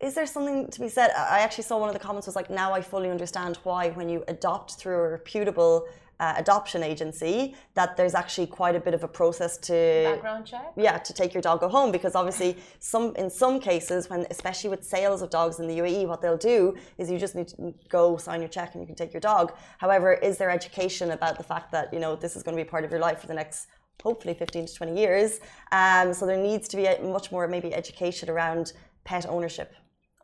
is 0.00 0.14
there 0.14 0.26
something 0.26 0.70
to 0.70 0.80
be 0.80 0.88
said? 0.88 1.10
I 1.16 1.40
actually 1.40 1.64
saw 1.64 1.78
one 1.78 1.88
of 1.88 1.94
the 1.94 2.04
comments 2.06 2.26
was 2.26 2.36
like, 2.36 2.50
"Now 2.50 2.74
I 2.74 2.82
fully 2.82 3.10
understand 3.10 3.58
why 3.64 3.90
when 3.90 4.08
you 4.08 4.22
adopt 4.28 4.72
through 4.78 4.96
a 4.96 5.08
reputable 5.10 5.86
uh, 6.20 6.34
adoption 6.36 6.82
agency, 6.82 7.54
that 7.74 7.96
there's 7.96 8.14
actually 8.14 8.46
quite 8.46 8.74
a 8.74 8.80
bit 8.80 8.94
of 8.94 9.04
a 9.04 9.08
process 9.08 9.56
to 9.58 10.02
Background 10.04 10.46
check? 10.46 10.72
yeah 10.76 10.98
to 10.98 11.12
take 11.12 11.32
your 11.34 11.42
dog 11.42 11.60
home 11.62 11.92
because 11.92 12.14
obviously 12.14 12.56
some 12.80 13.14
in 13.16 13.30
some 13.30 13.60
cases 13.60 14.10
when 14.10 14.26
especially 14.30 14.70
with 14.70 14.84
sales 14.84 15.22
of 15.22 15.30
dogs 15.30 15.60
in 15.60 15.66
the 15.66 15.78
UAE 15.78 16.06
what 16.06 16.20
they'll 16.22 16.36
do 16.36 16.76
is 16.98 17.10
you 17.10 17.18
just 17.18 17.34
need 17.34 17.48
to 17.48 17.74
go 17.88 18.16
sign 18.16 18.40
your 18.40 18.48
check 18.48 18.74
and 18.74 18.82
you 18.82 18.86
can 18.86 18.96
take 18.96 19.12
your 19.12 19.20
dog. 19.20 19.52
However 19.78 20.14
is 20.14 20.38
there 20.38 20.50
education 20.50 21.12
about 21.12 21.36
the 21.38 21.44
fact 21.44 21.70
that 21.72 21.92
you 21.92 22.00
know 22.00 22.16
this 22.16 22.36
is 22.36 22.42
going 22.42 22.56
to 22.56 22.62
be 22.62 22.68
part 22.68 22.84
of 22.84 22.90
your 22.90 23.00
life 23.00 23.20
for 23.20 23.26
the 23.26 23.34
next 23.34 23.68
hopefully 24.02 24.34
15 24.34 24.66
to 24.66 24.74
20 24.74 24.98
years? 24.98 25.40
Um, 25.72 26.12
so 26.14 26.26
there 26.26 26.36
needs 26.36 26.68
to 26.68 26.76
be 26.76 26.86
a 26.86 27.00
much 27.02 27.30
more 27.32 27.46
maybe 27.48 27.74
education 27.74 28.30
around 28.30 28.72
pet 29.04 29.26
ownership. 29.28 29.74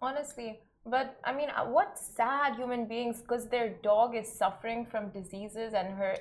Honestly, 0.03 0.61
but 0.87 1.19
I 1.25 1.33
mean, 1.33 1.49
uh, 1.51 1.65
what 1.65 1.99
sad 1.99 2.57
human 2.57 2.87
beings 2.87 3.21
because 3.23 3.47
their 3.47 3.71
dog 3.83 4.15
is 4.15 4.31
suffering 4.31 4.85
from 4.85 5.09
diseases 5.11 5.73
and 5.73 5.95
her 5.95 6.17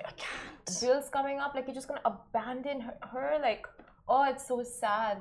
bills 0.80 1.10
coming 1.10 1.40
up. 1.40 1.54
Like, 1.56 1.66
you're 1.68 1.76
just 1.76 1.88
gonna 1.88 2.02
abandon 2.06 2.82
her, 2.82 2.96
her? 3.12 3.40
Like, 3.42 3.68
oh, 4.08 4.26
it's 4.30 4.48
so 4.48 4.64
sad. 4.64 5.18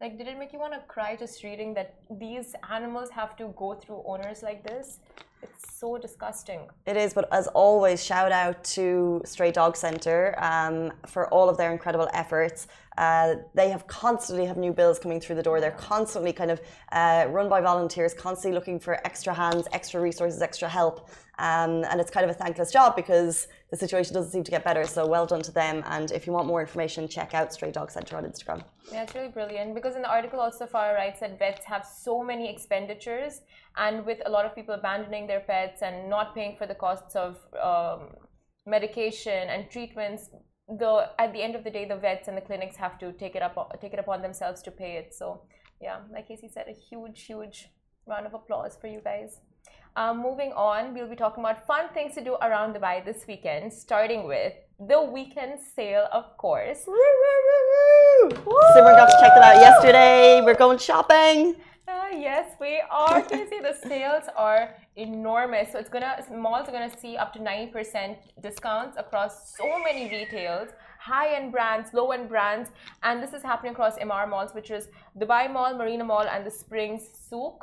Like, 0.00 0.16
did 0.16 0.26
it 0.28 0.38
make 0.38 0.52
you 0.52 0.58
want 0.58 0.72
to 0.72 0.80
cry 0.88 1.14
just 1.14 1.44
reading 1.44 1.74
that 1.74 1.96
these 2.18 2.54
animals 2.70 3.10
have 3.10 3.36
to 3.36 3.54
go 3.56 3.74
through 3.74 4.02
owners 4.06 4.42
like 4.42 4.66
this? 4.66 4.98
It's 5.42 5.78
so 5.78 5.98
disgusting. 5.98 6.60
It 6.86 6.96
is, 6.96 7.14
but 7.14 7.28
as 7.32 7.46
always, 7.48 8.02
shout 8.04 8.32
out 8.32 8.62
to 8.76 9.22
Stray 9.24 9.52
Dog 9.52 9.76
Centre 9.76 10.34
um, 10.38 10.92
for 11.06 11.28
all 11.28 11.48
of 11.48 11.56
their 11.56 11.70
incredible 11.70 12.08
efforts. 12.12 12.66
Uh, 13.00 13.36
they 13.54 13.70
have 13.70 13.86
constantly 13.86 14.44
have 14.44 14.58
new 14.58 14.74
bills 14.74 14.98
coming 14.98 15.18
through 15.18 15.34
the 15.34 15.42
door. 15.42 15.58
They're 15.58 15.70
constantly 15.94 16.34
kind 16.34 16.50
of 16.50 16.60
uh, 16.92 17.24
run 17.30 17.48
by 17.48 17.62
volunteers, 17.62 18.12
constantly 18.12 18.54
looking 18.54 18.78
for 18.78 18.94
extra 19.06 19.32
hands, 19.32 19.66
extra 19.72 20.02
resources, 20.02 20.42
extra 20.42 20.68
help. 20.68 21.08
Um, 21.38 21.82
and 21.88 21.98
it's 21.98 22.10
kind 22.10 22.24
of 22.28 22.30
a 22.30 22.38
thankless 22.38 22.70
job 22.70 22.94
because 22.94 23.48
the 23.70 23.76
situation 23.78 24.12
doesn't 24.12 24.30
seem 24.30 24.44
to 24.44 24.50
get 24.50 24.64
better. 24.64 24.84
So 24.84 25.06
well 25.06 25.24
done 25.24 25.40
to 25.42 25.52
them. 25.62 25.82
And 25.86 26.10
if 26.10 26.26
you 26.26 26.34
want 26.34 26.46
more 26.46 26.60
information, 26.60 27.08
check 27.08 27.32
out 27.32 27.54
Stray 27.54 27.70
Dog 27.70 27.90
Centre 27.90 28.18
on 28.18 28.24
Instagram. 28.24 28.62
Yeah, 28.92 29.04
it's 29.04 29.14
really 29.14 29.28
brilliant 29.28 29.74
because 29.74 29.96
in 29.96 30.02
the 30.02 30.10
article 30.10 30.38
also 30.38 30.66
Farah 30.66 30.94
writes 30.94 31.20
that 31.20 31.38
vets 31.38 31.64
have 31.64 31.86
so 31.86 32.22
many 32.22 32.52
expenditures 32.52 33.40
and 33.78 34.04
with 34.04 34.18
a 34.26 34.30
lot 34.30 34.44
of 34.44 34.54
people 34.54 34.74
abandoning 34.74 35.26
their 35.26 35.40
pets 35.40 35.80
and 35.80 36.10
not 36.10 36.34
paying 36.34 36.54
for 36.58 36.66
the 36.66 36.74
costs 36.74 37.16
of 37.16 37.38
um, 37.62 38.08
medication 38.66 39.48
and 39.48 39.70
treatments, 39.70 40.28
the 40.78 41.10
at 41.18 41.32
the 41.32 41.42
end 41.42 41.54
of 41.54 41.64
the 41.64 41.70
day 41.70 41.84
the 41.84 41.96
vets 41.96 42.28
and 42.28 42.36
the 42.36 42.40
clinics 42.40 42.76
have 42.76 42.98
to 42.98 43.12
take 43.12 43.34
it 43.34 43.42
up 43.42 43.56
take 43.80 43.92
it 43.92 43.98
upon 43.98 44.22
themselves 44.22 44.62
to 44.62 44.70
pay 44.70 44.92
it. 44.96 45.14
So 45.14 45.42
yeah, 45.80 45.98
like 46.12 46.28
Casey 46.28 46.48
said, 46.52 46.66
a 46.68 46.72
huge, 46.72 47.22
huge 47.22 47.68
round 48.06 48.26
of 48.26 48.34
applause 48.34 48.76
for 48.80 48.86
you 48.86 49.00
guys. 49.02 49.40
Um, 49.96 50.22
moving 50.22 50.52
on, 50.52 50.94
we'll 50.94 51.08
be 51.08 51.16
talking 51.16 51.42
about 51.42 51.66
fun 51.66 51.88
things 51.92 52.14
to 52.14 52.22
do 52.22 52.34
around 52.34 52.74
Dubai 52.74 53.04
this 53.04 53.24
weekend, 53.26 53.72
starting 53.72 54.26
with 54.26 54.52
the 54.78 55.02
weekend 55.02 55.58
sale, 55.74 56.06
of 56.12 56.36
course. 56.36 56.84
Woo, 56.86 56.94
woo, 56.94 57.40
woo, 57.48 58.28
woo. 58.46 58.60
Simran 58.76 58.96
got 58.96 59.06
to 59.06 59.18
check 59.20 59.32
that 59.34 59.42
out 59.42 59.60
yesterday. 59.60 60.42
We're 60.44 60.54
going 60.54 60.78
shopping. 60.78 61.56
Uh, 61.90 62.16
yes, 62.16 62.54
we 62.60 62.80
are. 62.90 63.28
See 63.28 63.60
the 63.60 63.76
sales 63.88 64.24
are 64.36 64.74
enormous? 64.94 65.72
So 65.72 65.78
it's 65.78 65.88
gonna 65.88 66.24
malls 66.30 66.68
are 66.68 66.72
gonna 66.72 66.96
see 67.04 67.16
up 67.16 67.32
to 67.32 67.40
90% 67.40 68.16
discounts 68.40 68.96
across 68.96 69.56
so 69.56 69.68
many 69.86 70.04
retails, 70.08 70.68
high-end 71.00 71.50
brands, 71.50 71.92
low-end 71.92 72.28
brands, 72.28 72.70
and 73.02 73.20
this 73.22 73.32
is 73.32 73.42
happening 73.42 73.72
across 73.72 73.98
Emaar 73.98 74.28
malls, 74.28 74.54
which 74.54 74.70
is 74.70 74.88
Dubai 75.18 75.50
Mall, 75.52 75.76
Marina 75.76 76.04
Mall, 76.04 76.26
and 76.34 76.46
the 76.46 76.50
Springs 76.50 77.02
Souk. 77.28 77.58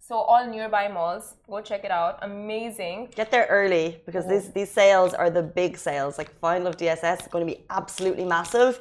So 0.00 0.16
all 0.16 0.44
nearby 0.48 0.88
malls, 0.88 1.36
go 1.48 1.60
check 1.60 1.84
it 1.84 1.92
out. 1.92 2.18
Amazing. 2.22 3.12
Get 3.14 3.30
there 3.30 3.46
early 3.48 4.02
because 4.04 4.26
these 4.26 4.50
these 4.50 4.70
sales 4.70 5.14
are 5.14 5.30
the 5.30 5.44
big 5.60 5.78
sales. 5.78 6.18
Like 6.18 6.30
Final 6.40 6.66
of 6.66 6.76
DSS 6.76 7.18
is 7.22 7.28
going 7.28 7.46
to 7.46 7.50
be 7.54 7.60
absolutely 7.70 8.24
massive. 8.24 8.80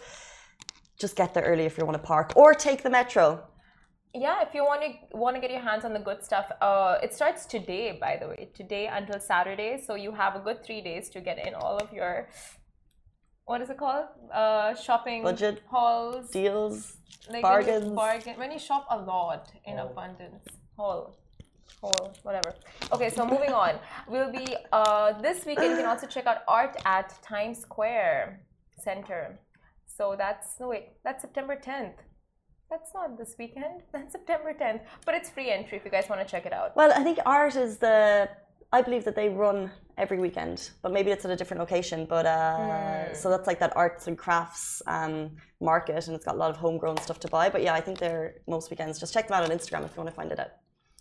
Just 0.98 1.16
get 1.16 1.34
there 1.36 1.44
early 1.44 1.66
if 1.66 1.78
you 1.78 1.86
want 1.86 1.98
to 2.02 2.08
park 2.14 2.34
or 2.36 2.56
take 2.56 2.82
the 2.82 2.90
metro. 2.90 3.26
Yeah, 4.14 4.42
if 4.42 4.54
you 4.54 4.66
want 4.66 4.82
to 4.82 5.18
want 5.18 5.36
to 5.38 5.42
get 5.42 5.52
your 5.52 5.62
hands 5.62 5.86
on 5.86 5.94
the 5.94 6.00
good 6.00 6.24
stuff, 6.24 6.52
uh, 6.60 6.98
it 7.02 7.14
starts 7.14 7.46
today, 7.46 7.98
by 8.00 8.18
the 8.18 8.28
way, 8.28 8.50
today 8.54 8.88
until 8.88 9.20
Saturday. 9.22 9.82
So 9.86 9.96
you 9.96 10.12
have 10.12 10.36
a 10.36 10.40
good 10.40 10.66
three 10.66 10.82
days 10.82 11.10
to 11.12 11.22
get 11.22 11.38
in 11.46 11.54
all 11.54 11.78
of 11.78 11.94
your 11.94 12.28
what 13.46 13.62
is 13.62 13.70
it 13.70 13.78
called? 13.78 14.06
Uh, 14.34 14.76
shopping 14.76 15.24
Budget, 15.24 15.62
hauls, 15.68 16.30
Deals. 16.30 16.98
like 17.30 17.42
bargains. 17.42 17.84
When 17.84 17.90
you, 17.90 17.96
bargain 17.96 18.38
when 18.38 18.52
you 18.52 18.60
shop 18.60 18.86
a 18.90 18.98
lot 18.98 19.52
in 19.66 19.80
abundance, 19.80 20.46
haul, 20.78 21.18
haul, 21.82 22.14
whatever. 22.24 22.54
Okay, 22.92 23.10
so 23.10 23.26
moving 23.26 23.52
on, 23.52 23.80
we'll 24.08 24.32
be 24.32 24.56
uh, 24.72 25.20
this 25.22 25.46
weekend. 25.46 25.72
You 25.72 25.78
can 25.78 25.86
also 25.86 26.08
check 26.08 26.28
out 26.28 26.40
art 26.48 26.76
at 26.86 27.22
Times 27.22 27.60
Square 27.60 28.42
Center. 28.78 29.40
So 29.86 30.16
that's 30.18 30.60
no 30.60 30.70
wait, 30.70 30.90
that's 31.04 31.22
September 31.22 31.56
10th. 31.56 31.96
That's 32.72 32.94
not 32.94 33.18
this 33.18 33.36
weekend. 33.38 33.82
That's 33.92 34.14
September 34.14 34.54
10th. 34.54 34.82
But 35.06 35.14
it's 35.16 35.30
free 35.30 35.52
entry 35.52 35.78
if 35.78 35.84
you 35.86 35.92
guys 35.92 36.06
want 36.10 36.22
to 36.26 36.28
check 36.28 36.46
it 36.46 36.54
out. 36.54 36.76
Well, 36.76 36.92
I 36.96 37.04
think 37.04 37.20
art 37.26 37.56
is 37.56 37.78
the. 37.78 38.30
I 38.74 38.82
believe 38.82 39.04
that 39.04 39.18
they 39.18 39.28
run 39.28 39.70
every 39.98 40.18
weekend, 40.18 40.72
but 40.82 40.94
maybe 40.94 41.12
it's 41.12 41.26
at 41.26 41.32
a 41.32 41.36
different 41.36 41.60
location. 41.60 42.06
But 42.06 42.26
uh, 42.26 43.14
so 43.14 43.30
that's 43.30 43.46
like 43.46 43.60
that 43.60 43.76
arts 43.76 44.08
and 44.08 44.18
crafts 44.18 44.82
um, 44.88 45.32
market, 45.60 46.08
and 46.08 46.16
it's 46.16 46.24
got 46.24 46.36
a 46.36 46.38
lot 46.38 46.50
of 46.50 46.56
homegrown 46.56 46.98
stuff 47.00 47.20
to 47.20 47.28
buy. 47.28 47.50
But 47.50 47.64
yeah, 47.64 47.74
I 47.74 47.82
think 47.82 48.00
they're 48.00 48.36
most 48.48 48.72
weekends. 48.72 48.98
Just 48.98 49.14
check 49.14 49.28
them 49.28 49.36
out 49.38 49.44
on 49.44 49.50
Instagram 49.50 49.84
if 49.84 49.92
you 49.92 49.98
want 49.98 50.10
to 50.10 50.16
find 50.16 50.32
it 50.32 50.40
out. 50.40 50.52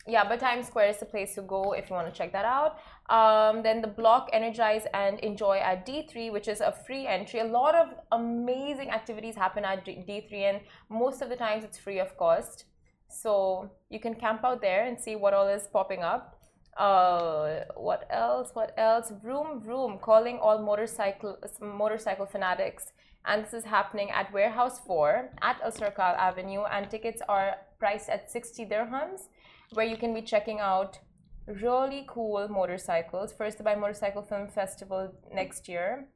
Yeah, 0.08 0.28
but 0.28 0.40
Times 0.40 0.66
Square 0.66 0.88
is 0.88 0.98
the 0.98 1.06
place 1.06 1.36
to 1.36 1.42
go 1.42 1.72
if 1.72 1.88
you 1.88 1.94
want 1.94 2.12
to 2.12 2.18
check 2.18 2.32
that 2.32 2.44
out. 2.44 2.78
Um, 3.10 3.64
then 3.64 3.82
the 3.82 3.88
block 3.88 4.30
Energize 4.32 4.86
and 4.94 5.18
Enjoy 5.18 5.58
at 5.58 5.84
D3, 5.84 6.32
which 6.32 6.46
is 6.46 6.60
a 6.60 6.70
free 6.86 7.08
entry. 7.08 7.40
A 7.40 7.44
lot 7.44 7.74
of 7.74 7.88
amazing 8.12 8.90
activities 8.90 9.34
happen 9.34 9.64
at 9.64 9.84
D- 9.84 10.04
D3, 10.08 10.32
and 10.50 10.60
most 10.88 11.20
of 11.20 11.28
the 11.28 11.34
times 11.34 11.64
it's 11.64 11.76
free 11.76 11.98
of 11.98 12.16
cost. 12.16 12.66
So 13.08 13.72
you 13.88 13.98
can 13.98 14.14
camp 14.14 14.44
out 14.44 14.60
there 14.60 14.84
and 14.84 14.98
see 14.98 15.16
what 15.16 15.34
all 15.34 15.48
is 15.48 15.66
popping 15.72 16.04
up. 16.04 16.40
Uh, 16.76 17.64
what 17.74 18.06
else? 18.10 18.50
What 18.54 18.72
else? 18.78 19.12
Vroom 19.22 19.60
Vroom 19.60 19.98
calling 19.98 20.38
all 20.38 20.62
motorcycle 20.62 21.36
motorcycle 21.60 22.26
fanatics, 22.26 22.92
and 23.24 23.44
this 23.44 23.52
is 23.52 23.64
happening 23.64 24.10
at 24.10 24.32
Warehouse 24.32 24.78
4 24.86 25.30
at 25.42 25.60
Alserkal 25.62 26.16
Avenue, 26.16 26.62
and 26.62 26.88
tickets 26.88 27.20
are 27.28 27.56
priced 27.80 28.08
at 28.08 28.30
60 28.30 28.66
dirhams, 28.66 29.22
where 29.72 29.84
you 29.84 29.96
can 29.96 30.14
be 30.14 30.22
checking 30.22 30.60
out 30.60 31.00
really 31.52 32.04
cool 32.08 32.48
motorcycles. 32.48 33.32
First 33.32 33.58
Dubai 33.58 33.78
Motorcycle 33.78 34.22
Film 34.22 34.48
Festival 34.48 35.12
next 35.32 35.68
year, 35.68 36.08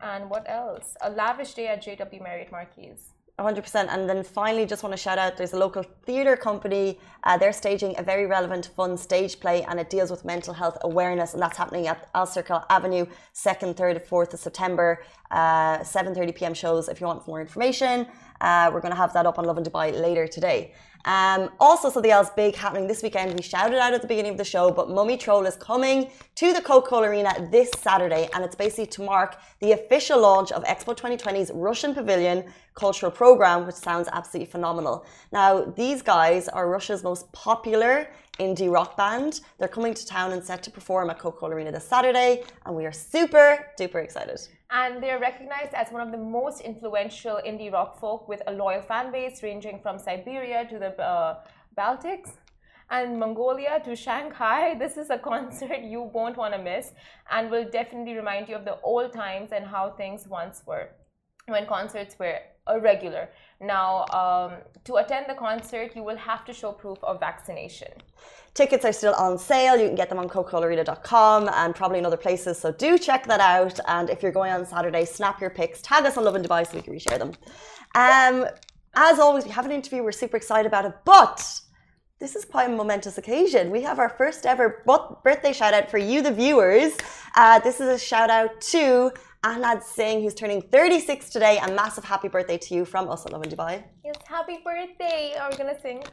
and 0.00 0.30
what 0.30 0.44
else? 0.48 0.96
A 1.02 1.10
lavish 1.10 1.54
day 1.54 1.68
at 1.68 1.82
JW 1.82 2.22
Marriott 2.22 2.50
Marquis. 2.52 2.96
100%. 3.38 3.88
And 3.88 4.08
then 4.08 4.22
finally, 4.22 4.64
just 4.64 4.84
want 4.84 4.92
to 4.92 4.96
shout 4.96 5.18
out 5.18 5.36
there's 5.36 5.54
a 5.54 5.58
local 5.58 5.82
theatre 6.06 6.36
company. 6.36 7.00
Uh, 7.24 7.36
they're 7.36 7.52
staging 7.52 7.94
a 7.98 8.02
very 8.02 8.26
relevant, 8.26 8.70
fun 8.76 8.96
stage 8.96 9.40
play, 9.40 9.64
and 9.64 9.80
it 9.80 9.90
deals 9.90 10.10
with 10.10 10.24
mental 10.24 10.54
health 10.54 10.78
awareness. 10.82 11.32
And 11.34 11.42
that's 11.42 11.58
happening 11.58 11.88
at 11.88 12.12
Alserkal 12.14 12.64
Avenue, 12.70 13.06
2nd, 13.34 13.74
3rd, 13.74 14.06
4th 14.06 14.34
of 14.34 14.40
September, 14.40 15.02
uh, 15.32 15.78
7.30 15.78 16.34
p.m. 16.36 16.54
shows. 16.54 16.88
If 16.88 17.00
you 17.00 17.08
want 17.08 17.26
more 17.26 17.40
information, 17.40 18.06
uh, 18.40 18.70
we're 18.72 18.80
going 18.80 18.92
to 18.92 18.96
have 18.96 19.12
that 19.14 19.26
up 19.26 19.38
on 19.38 19.46
Lovin 19.46 19.64
Dubai 19.64 19.92
later 20.00 20.28
today. 20.28 20.72
Um, 21.04 21.50
also, 21.60 21.90
something 21.90 22.10
else 22.10 22.30
big 22.34 22.54
happening 22.54 22.86
this 22.86 23.02
weekend. 23.02 23.34
We 23.34 23.42
shouted 23.42 23.78
out 23.78 23.92
at 23.92 24.00
the 24.00 24.08
beginning 24.08 24.32
of 24.32 24.38
the 24.38 24.44
show, 24.44 24.70
but 24.70 24.88
Mumiy 24.88 25.20
Troll 25.20 25.44
is 25.44 25.56
coming 25.56 26.10
to 26.36 26.52
the 26.52 26.62
Coca 26.62 26.88
Cola 26.88 27.08
Arena 27.08 27.32
this 27.50 27.70
Saturday, 27.78 28.28
and 28.32 28.44
it's 28.44 28.54
basically 28.54 28.86
to 28.86 29.02
mark 29.02 29.36
the 29.60 29.72
official 29.72 30.20
launch 30.20 30.50
of 30.52 30.64
Expo 30.64 30.96
2020's 30.96 31.50
Russian 31.52 31.94
Pavilion 31.94 32.44
cultural 32.74 33.12
program, 33.12 33.66
which 33.66 33.76
sounds 33.76 34.08
absolutely 34.12 34.50
phenomenal. 34.50 35.04
Now, 35.30 35.64
these 35.64 36.00
guys 36.00 36.48
are 36.48 36.68
Russia's 36.70 37.02
most 37.04 37.30
popular 37.32 38.08
indie 38.38 38.72
rock 38.72 38.96
band. 38.96 39.40
They're 39.58 39.68
coming 39.68 39.94
to 39.94 40.06
town 40.06 40.32
and 40.32 40.42
set 40.42 40.62
to 40.64 40.70
perform 40.70 41.10
at 41.10 41.18
Coca 41.18 41.38
Cola 41.38 41.54
Arena 41.54 41.70
this 41.70 41.86
Saturday, 41.86 42.44
and 42.64 42.74
we 42.74 42.86
are 42.86 42.92
super 42.92 43.66
duper 43.78 44.02
excited. 44.02 44.40
And 44.70 45.02
they're 45.02 45.20
recognized 45.20 45.74
as 45.74 45.92
one 45.92 46.02
of 46.02 46.10
the 46.10 46.18
most 46.18 46.60
influential 46.60 47.40
indie 47.46 47.72
rock 47.72 48.00
folk 48.00 48.28
with 48.28 48.42
a 48.46 48.52
loyal 48.52 48.82
fan 48.82 49.12
base 49.12 49.42
ranging 49.42 49.78
from 49.80 49.98
Siberia 49.98 50.66
to 50.68 50.78
the 50.78 51.00
uh, 51.00 51.40
Baltics 51.76 52.30
and 52.90 53.18
Mongolia 53.18 53.80
to 53.84 53.94
Shanghai. 53.94 54.74
This 54.78 54.96
is 54.96 55.10
a 55.10 55.18
concert 55.18 55.80
you 55.82 56.02
won't 56.02 56.36
want 56.36 56.54
to 56.54 56.62
miss 56.62 56.92
and 57.30 57.50
will 57.50 57.68
definitely 57.70 58.14
remind 58.14 58.48
you 58.48 58.56
of 58.56 58.64
the 58.64 58.78
old 58.82 59.12
times 59.12 59.50
and 59.52 59.64
how 59.64 59.90
things 59.90 60.26
once 60.26 60.62
were 60.66 60.88
when 61.46 61.66
concerts 61.66 62.18
were 62.18 62.38
a 62.66 62.80
regular. 62.80 63.28
Now, 63.60 64.06
um, 64.06 64.52
to 64.84 64.96
attend 64.96 65.26
the 65.28 65.34
concert, 65.34 65.94
you 65.94 66.02
will 66.02 66.16
have 66.16 66.44
to 66.46 66.52
show 66.52 66.72
proof 66.72 66.98
of 67.02 67.20
vaccination. 67.20 67.92
Tickets 68.54 68.84
are 68.84 68.92
still 68.92 69.14
on 69.14 69.36
sale. 69.36 69.76
You 69.76 69.88
can 69.88 69.96
get 69.96 70.08
them 70.08 70.18
on 70.18 70.28
Coca-ColaArena.com 70.28 71.50
and 71.52 71.74
probably 71.74 71.98
in 71.98 72.06
other 72.06 72.16
places. 72.16 72.56
So 72.56 72.70
do 72.70 72.98
check 72.98 73.26
that 73.26 73.40
out. 73.40 73.80
And 73.88 74.08
if 74.10 74.22
you're 74.22 74.30
going 74.30 74.52
on 74.52 74.64
Saturday, 74.64 75.04
snap 75.04 75.40
your 75.40 75.50
pics, 75.50 75.82
tag 75.82 76.06
us 76.06 76.16
on 76.16 76.22
Lovin 76.24 76.42
Dubai 76.42 76.64
so 76.64 76.76
we 76.76 76.82
can 76.82 76.94
reshare 76.94 77.18
them. 77.18 77.32
Um, 77.96 78.46
as 78.94 79.18
always, 79.18 79.44
we 79.44 79.50
have 79.50 79.66
an 79.66 79.72
interview. 79.72 80.04
We're 80.04 80.12
super 80.12 80.36
excited 80.36 80.66
about 80.66 80.84
it, 80.84 80.92
but 81.04 81.60
this 82.20 82.36
is 82.36 82.44
quite 82.44 82.70
a 82.70 82.72
momentous 82.72 83.18
occasion. 83.18 83.72
We 83.72 83.82
have 83.82 83.98
our 83.98 84.08
first 84.08 84.46
ever 84.46 84.84
birthday 85.24 85.52
shout 85.52 85.74
out 85.74 85.90
for 85.90 85.98
you, 85.98 86.22
the 86.22 86.30
viewers. 86.30 86.96
Uh, 87.36 87.58
this 87.58 87.80
is 87.80 87.88
a 87.88 87.98
shout 87.98 88.30
out 88.30 88.60
to 88.72 89.10
Ahnad 89.42 89.82
Singh, 89.82 90.22
who's 90.22 90.32
turning 90.32 90.62
36 90.62 91.28
today. 91.30 91.58
A 91.58 91.72
massive 91.72 92.04
happy 92.04 92.28
birthday 92.28 92.56
to 92.58 92.74
you 92.74 92.84
from 92.84 93.10
us 93.10 93.26
at 93.26 93.32
Lovin 93.32 93.50
Dubai. 93.50 93.82
Yes, 94.04 94.14
happy 94.26 94.60
birthday! 94.64 95.34
Are 95.40 95.50
we 95.50 95.56
gonna 95.56 95.80
sing? 95.80 96.04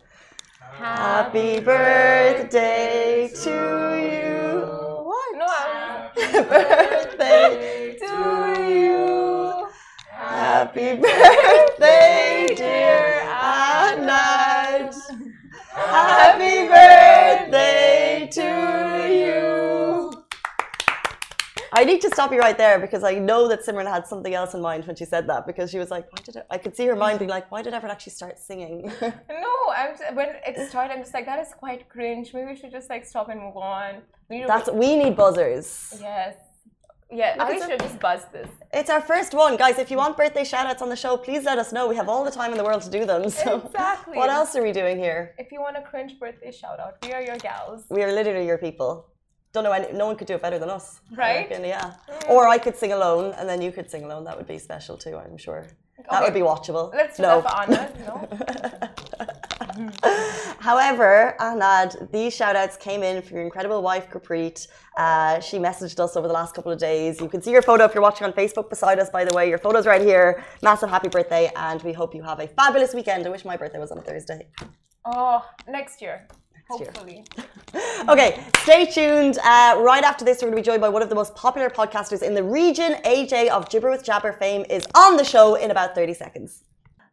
Happy 0.69 1.59
birthday 1.59 3.29
to 3.43 3.49
you. 3.97 4.61
What? 5.03 5.35
No, 5.35 5.47
Happy 5.47 6.43
birthday 6.49 7.97
to 7.99 8.15
you. 8.69 9.67
Happy 10.11 10.95
birthday, 10.97 12.53
dear 12.55 13.21
Ahnad. 13.27 14.93
Happy 15.73 16.67
birthday 16.67 18.29
to 18.31 18.41
you. 18.41 19.00
I 21.73 21.85
need 21.85 22.01
to 22.01 22.09
stop 22.09 22.31
you 22.33 22.39
right 22.39 22.57
there 22.57 22.79
because 22.79 23.03
I 23.03 23.15
know 23.15 23.47
that 23.47 23.65
Simran 23.65 23.87
had 23.87 24.05
something 24.05 24.33
else 24.33 24.53
in 24.53 24.61
mind 24.61 24.85
when 24.87 24.95
she 24.95 25.05
said 25.05 25.27
that 25.27 25.47
because 25.47 25.71
she 25.71 25.79
was 25.79 25.89
like, 25.89 26.05
why 26.11 26.19
did 26.23 26.35
it? 26.35 26.45
I 26.49 26.57
could 26.57 26.75
see 26.75 26.85
her 26.87 26.95
mind 26.95 27.19
being 27.19 27.29
like, 27.29 27.49
why 27.51 27.61
did 27.61 27.73
Everett 27.73 27.91
actually 27.91 28.11
start 28.13 28.37
singing? 28.39 28.91
No, 29.01 29.53
I'm 29.75 29.97
just, 29.97 30.13
when 30.13 30.29
it 30.45 30.69
started, 30.69 30.91
I'm 30.93 30.99
just 30.99 31.13
like 31.13 31.25
that 31.25 31.39
is 31.39 31.53
quite 31.57 31.87
cringe. 31.87 32.33
Maybe 32.33 32.47
we 32.51 32.55
should 32.57 32.71
just 32.71 32.89
like 32.89 33.05
stop 33.05 33.29
and 33.29 33.39
move 33.39 33.55
on. 33.57 34.01
We 34.29 34.39
need 34.39 34.47
That's 34.49 34.69
we 34.71 34.97
need 34.97 35.15
buzzers. 35.15 35.97
yes, 36.01 36.35
yeah. 37.09 37.35
Look, 37.37 37.47
I 37.47 37.67
should 37.67 37.79
just 37.79 37.99
buzzed 37.99 38.31
this. 38.33 38.49
It's 38.73 38.89
our 38.89 39.01
first 39.01 39.33
one, 39.33 39.55
guys. 39.57 39.77
If 39.79 39.89
you 39.91 39.97
want 39.97 40.17
birthday 40.17 40.43
shout 40.43 40.65
outs 40.67 40.81
on 40.81 40.89
the 40.89 40.95
show, 40.95 41.15
please 41.17 41.43
let 41.45 41.57
us 41.57 41.71
know. 41.71 41.87
We 41.87 41.95
have 41.95 42.09
all 42.09 42.23
the 42.25 42.31
time 42.31 42.51
in 42.51 42.57
the 42.57 42.63
world 42.63 42.81
to 42.83 42.89
do 42.89 43.05
them. 43.05 43.29
So 43.29 43.61
Exactly. 43.65 44.17
what 44.17 44.29
else 44.29 44.55
are 44.55 44.63
we 44.63 44.71
doing 44.71 44.97
here? 44.97 45.33
If 45.37 45.51
you 45.51 45.61
want 45.61 45.77
a 45.77 45.81
cringe 45.81 46.19
birthday 46.19 46.51
shout 46.51 46.79
out, 46.79 46.97
we 47.05 47.13
are 47.13 47.21
your 47.21 47.37
gals. 47.37 47.83
We 47.89 48.03
are 48.03 48.11
literally 48.11 48.45
your 48.45 48.57
people. 48.57 49.07
Don't 49.53 49.63
know 49.63 49.71
any, 49.71 49.91
no 49.91 50.05
one 50.05 50.15
could 50.15 50.27
do 50.27 50.35
it 50.35 50.41
better 50.41 50.59
than 50.59 50.69
us. 50.69 51.01
Right? 51.15 51.49
reckon, 51.49 51.65
yeah. 51.65 51.95
Or 52.29 52.47
I 52.47 52.57
could 52.57 52.77
sing 52.77 52.93
alone 52.93 53.33
and 53.37 53.47
then 53.49 53.61
you 53.61 53.71
could 53.71 53.89
sing 53.89 54.03
alone. 54.03 54.23
That 54.23 54.37
would 54.37 54.47
be 54.47 54.57
special 54.57 54.97
too, 54.97 55.17
I'm 55.17 55.37
sure. 55.37 55.67
That 56.09 56.23
would 56.23 56.33
be 56.33 56.39
watchable. 56.39 56.93
Let's 56.93 57.17
do 57.17 57.23
no. 57.23 57.41
that 57.41 57.67
for 57.67 57.71
Anna. 57.71 57.91
No. 58.07 58.91
However, 60.59 61.35
Anad, 61.39 62.11
these 62.11 62.35
shout 62.35 62.55
outs 62.55 62.77
came 62.77 63.03
in 63.03 63.21
for 63.21 63.33
your 63.33 63.43
incredible 63.43 63.81
wife, 63.81 64.09
Gurpreet. 64.09 64.67
Uh, 64.97 65.39
she 65.39 65.57
messaged 65.57 65.99
us 65.99 66.15
over 66.15 66.27
the 66.27 66.33
last 66.33 66.55
couple 66.55 66.71
of 66.71 66.79
days. 66.79 67.21
You 67.21 67.29
can 67.29 67.41
see 67.41 67.51
your 67.51 67.61
photo 67.61 67.85
if 67.85 67.93
you're 67.93 68.01
watching 68.01 68.25
on 68.25 68.33
Facebook 68.33 68.69
beside 68.69 68.99
us, 68.99 69.09
by 69.09 69.23
the 69.25 69.35
way. 69.35 69.47
Your 69.49 69.57
photo's 69.57 69.85
right 69.85 70.01
here. 70.01 70.43
Massive 70.61 70.89
happy 70.89 71.09
birthday, 71.09 71.51
and 71.55 71.81
we 71.83 71.93
hope 71.93 72.15
you 72.15 72.23
have 72.23 72.39
a 72.39 72.47
fabulous 72.47 72.93
weekend. 72.93 73.25
I 73.25 73.29
wish 73.29 73.45
my 73.45 73.57
birthday 73.57 73.79
was 73.79 73.91
on 73.91 73.97
a 73.97 74.01
Thursday. 74.01 74.47
Oh, 75.05 75.45
next 75.67 76.01
year. 76.01 76.27
Year. 76.79 76.91
Hopefully. 76.95 77.25
Okay, 78.09 78.43
stay 78.63 78.85
tuned. 78.85 79.37
Uh, 79.37 79.79
right 79.79 80.03
after 80.03 80.25
this, 80.25 80.41
we're 80.41 80.49
going 80.49 80.57
to 80.57 80.61
be 80.61 80.65
joined 80.65 80.81
by 80.81 80.89
one 80.89 81.01
of 81.01 81.09
the 81.09 81.15
most 81.15 81.35
popular 81.35 81.69
podcasters 81.69 82.21
in 82.21 82.33
the 82.33 82.43
region. 82.43 82.95
AJ 83.05 83.47
of 83.47 83.69
Jibber 83.69 83.89
with 83.91 84.03
Jaber 84.03 84.37
fame 84.37 84.65
is 84.69 84.85
on 84.95 85.15
the 85.17 85.23
show 85.23 85.55
in 85.55 85.71
about 85.71 85.93
30 85.95 86.15
seconds. 86.15 86.63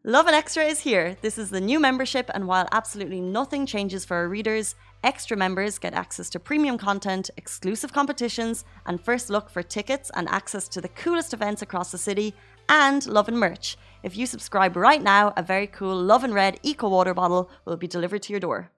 Lovin 0.05 0.33
Extra 0.33 0.65
is 0.65 0.81
here. 0.81 1.17
This 1.21 1.37
is 1.37 1.51
the 1.51 1.61
new 1.61 1.79
membership, 1.79 2.31
and 2.33 2.49
while 2.49 2.67
absolutely 2.73 3.21
nothing 3.21 3.67
changes 3.67 4.05
for 4.05 4.17
our 4.17 4.29
readers, 4.29 4.75
extra 5.05 5.37
members 5.37 5.79
get 5.79 5.93
access 5.93 6.31
to 6.31 6.41
premium 6.41 6.79
content, 6.79 7.31
exclusive 7.37 7.93
competitions, 7.93 8.65
and 8.87 9.01
first 9.01 9.29
look 9.29 9.51
for 9.51 9.63
tickets 9.63 10.11
and 10.15 10.29
access 10.29 10.67
to 10.69 10.81
the 10.81 10.89
coolest 10.89 11.35
events 11.35 11.61
across 11.63 11.93
the 11.93 11.99
city, 11.99 12.35
and 12.69 13.07
Love 13.07 13.29
and 13.29 13.39
merch. 13.39 13.77
If 14.03 14.17
you 14.17 14.25
subscribe 14.25 14.77
right 14.77 15.03
now, 15.03 15.35
a 15.37 15.43
very 15.43 15.67
cool 15.67 16.01
Love 16.01 16.25
and 16.25 16.33
Red 16.33 16.59
Eco 16.63 16.89
Water 16.89 17.13
bottle 17.13 17.51
will 17.65 17.77
be 17.77 17.87
delivered 17.87 18.23
to 18.23 18.33
your 18.33 18.41
door. 18.41 18.71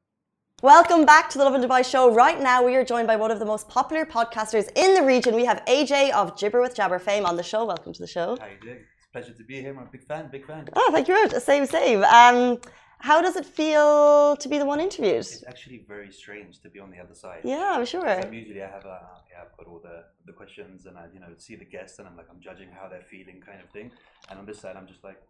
Welcome 0.62 1.06
back 1.06 1.30
to 1.30 1.38
the 1.38 1.44
Lovin 1.44 1.62
Dubai 1.62 1.82
show. 1.82 2.12
Right 2.12 2.38
now, 2.38 2.62
we 2.62 2.76
are 2.76 2.84
joined 2.84 3.06
by 3.06 3.16
one 3.16 3.30
of 3.30 3.38
the 3.38 3.46
most 3.46 3.66
popular 3.66 4.04
podcasters 4.04 4.68
in 4.76 4.92
the 4.92 5.02
region. 5.02 5.34
We 5.34 5.46
have 5.46 5.64
AJ 5.64 6.12
of 6.12 6.36
Jibber 6.36 6.60
with 6.60 6.74
Jaber 6.76 7.00
fame 7.00 7.24
on 7.24 7.36
the 7.38 7.42
show. 7.42 7.64
Welcome 7.64 7.94
to 7.94 8.02
the 8.02 8.06
show. 8.06 8.36
How 8.38 8.46
you 8.46 8.60
doing? 8.60 8.76
It's 8.98 9.06
a 9.06 9.10
pleasure 9.10 9.32
to 9.32 9.42
be 9.42 9.62
here. 9.62 9.70
I'm 9.70 9.78
a 9.78 9.90
big 9.90 10.04
fan, 10.04 10.28
big 10.30 10.46
fan. 10.46 10.68
Oh, 10.76 10.90
thank 10.92 11.08
you 11.08 11.14
very 11.14 11.28
much. 11.28 11.42
Same, 11.42 11.64
same. 11.64 12.04
Um, 12.04 12.58
how 12.98 13.22
does 13.22 13.36
it 13.36 13.46
feel 13.46 14.36
to 14.36 14.48
be 14.50 14.58
the 14.58 14.66
one 14.66 14.80
interviewed? 14.80 15.20
It's 15.20 15.42
actually 15.48 15.82
very 15.88 16.12
strange 16.12 16.60
to 16.60 16.68
be 16.68 16.78
on 16.78 16.90
the 16.90 16.98
other 16.98 17.14
side. 17.14 17.40
Yeah, 17.42 17.72
I'm 17.76 17.86
sure. 17.86 18.20
So 18.20 18.30
usually 18.30 18.62
I 18.62 18.68
have 18.68 18.84
a, 18.84 19.00
yeah, 19.30 19.44
I've 19.44 19.56
got 19.56 19.66
all 19.66 19.80
the, 19.82 20.04
the 20.26 20.34
questions 20.34 20.84
and 20.84 20.98
I, 20.98 21.06
you 21.14 21.20
know, 21.20 21.28
see 21.38 21.56
the 21.56 21.64
guests 21.64 21.98
and 21.98 22.06
I'm 22.06 22.18
like, 22.18 22.26
I'm 22.30 22.40
judging 22.42 22.68
how 22.70 22.86
they're 22.86 23.06
feeling 23.10 23.40
kind 23.40 23.62
of 23.62 23.70
thing. 23.70 23.92
And 24.28 24.38
on 24.38 24.44
this 24.44 24.60
side, 24.60 24.76
I'm 24.76 24.86
just 24.86 25.04
like, 25.04 25.22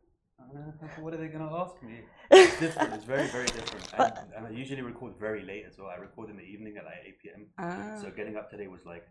what 1.01 1.15
are 1.15 1.17
they 1.17 1.29
going 1.29 1.47
to 1.49 1.55
ask 1.55 1.83
me? 1.83 2.01
It's 2.31 2.61
different. 2.61 2.95
It's 2.95 3.05
very, 3.05 3.27
very 3.29 3.47
different. 3.47 3.85
And, 3.99 4.13
and 4.37 4.47
I 4.47 4.51
usually 4.51 4.83
record 4.83 5.15
very 5.19 5.45
late 5.45 5.65
as 5.69 5.79
well. 5.79 5.89
I 5.89 5.97
record 6.01 6.31
in 6.31 6.37
the 6.37 6.43
evening 6.45 6.77
at 6.77 6.85
like 6.85 6.95
8 7.07 7.19
p.m. 7.23 7.47
Ah. 7.59 7.99
So 8.01 8.11
getting 8.11 8.37
up 8.37 8.51
today 8.51 8.67
was 8.69 8.85
like, 8.87 9.07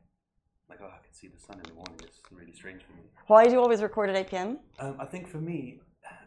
like, 0.69 0.79
oh, 0.81 0.88
I 0.88 1.03
can 1.03 1.13
see 1.13 1.27
the 1.27 1.39
sun 1.39 1.57
in 1.57 1.63
the 1.63 1.74
morning. 1.74 2.00
It's 2.03 2.19
really 2.31 2.53
strange 2.53 2.83
for 2.83 2.93
me. 2.93 3.03
Why 3.27 3.45
do 3.45 3.51
you 3.51 3.59
always 3.59 3.81
record 3.81 4.09
at 4.09 4.15
8 4.15 4.29
p.m.? 4.29 4.59
Um, 4.79 4.95
I 5.00 5.05
think 5.05 5.27
for 5.27 5.39
me, 5.39 5.81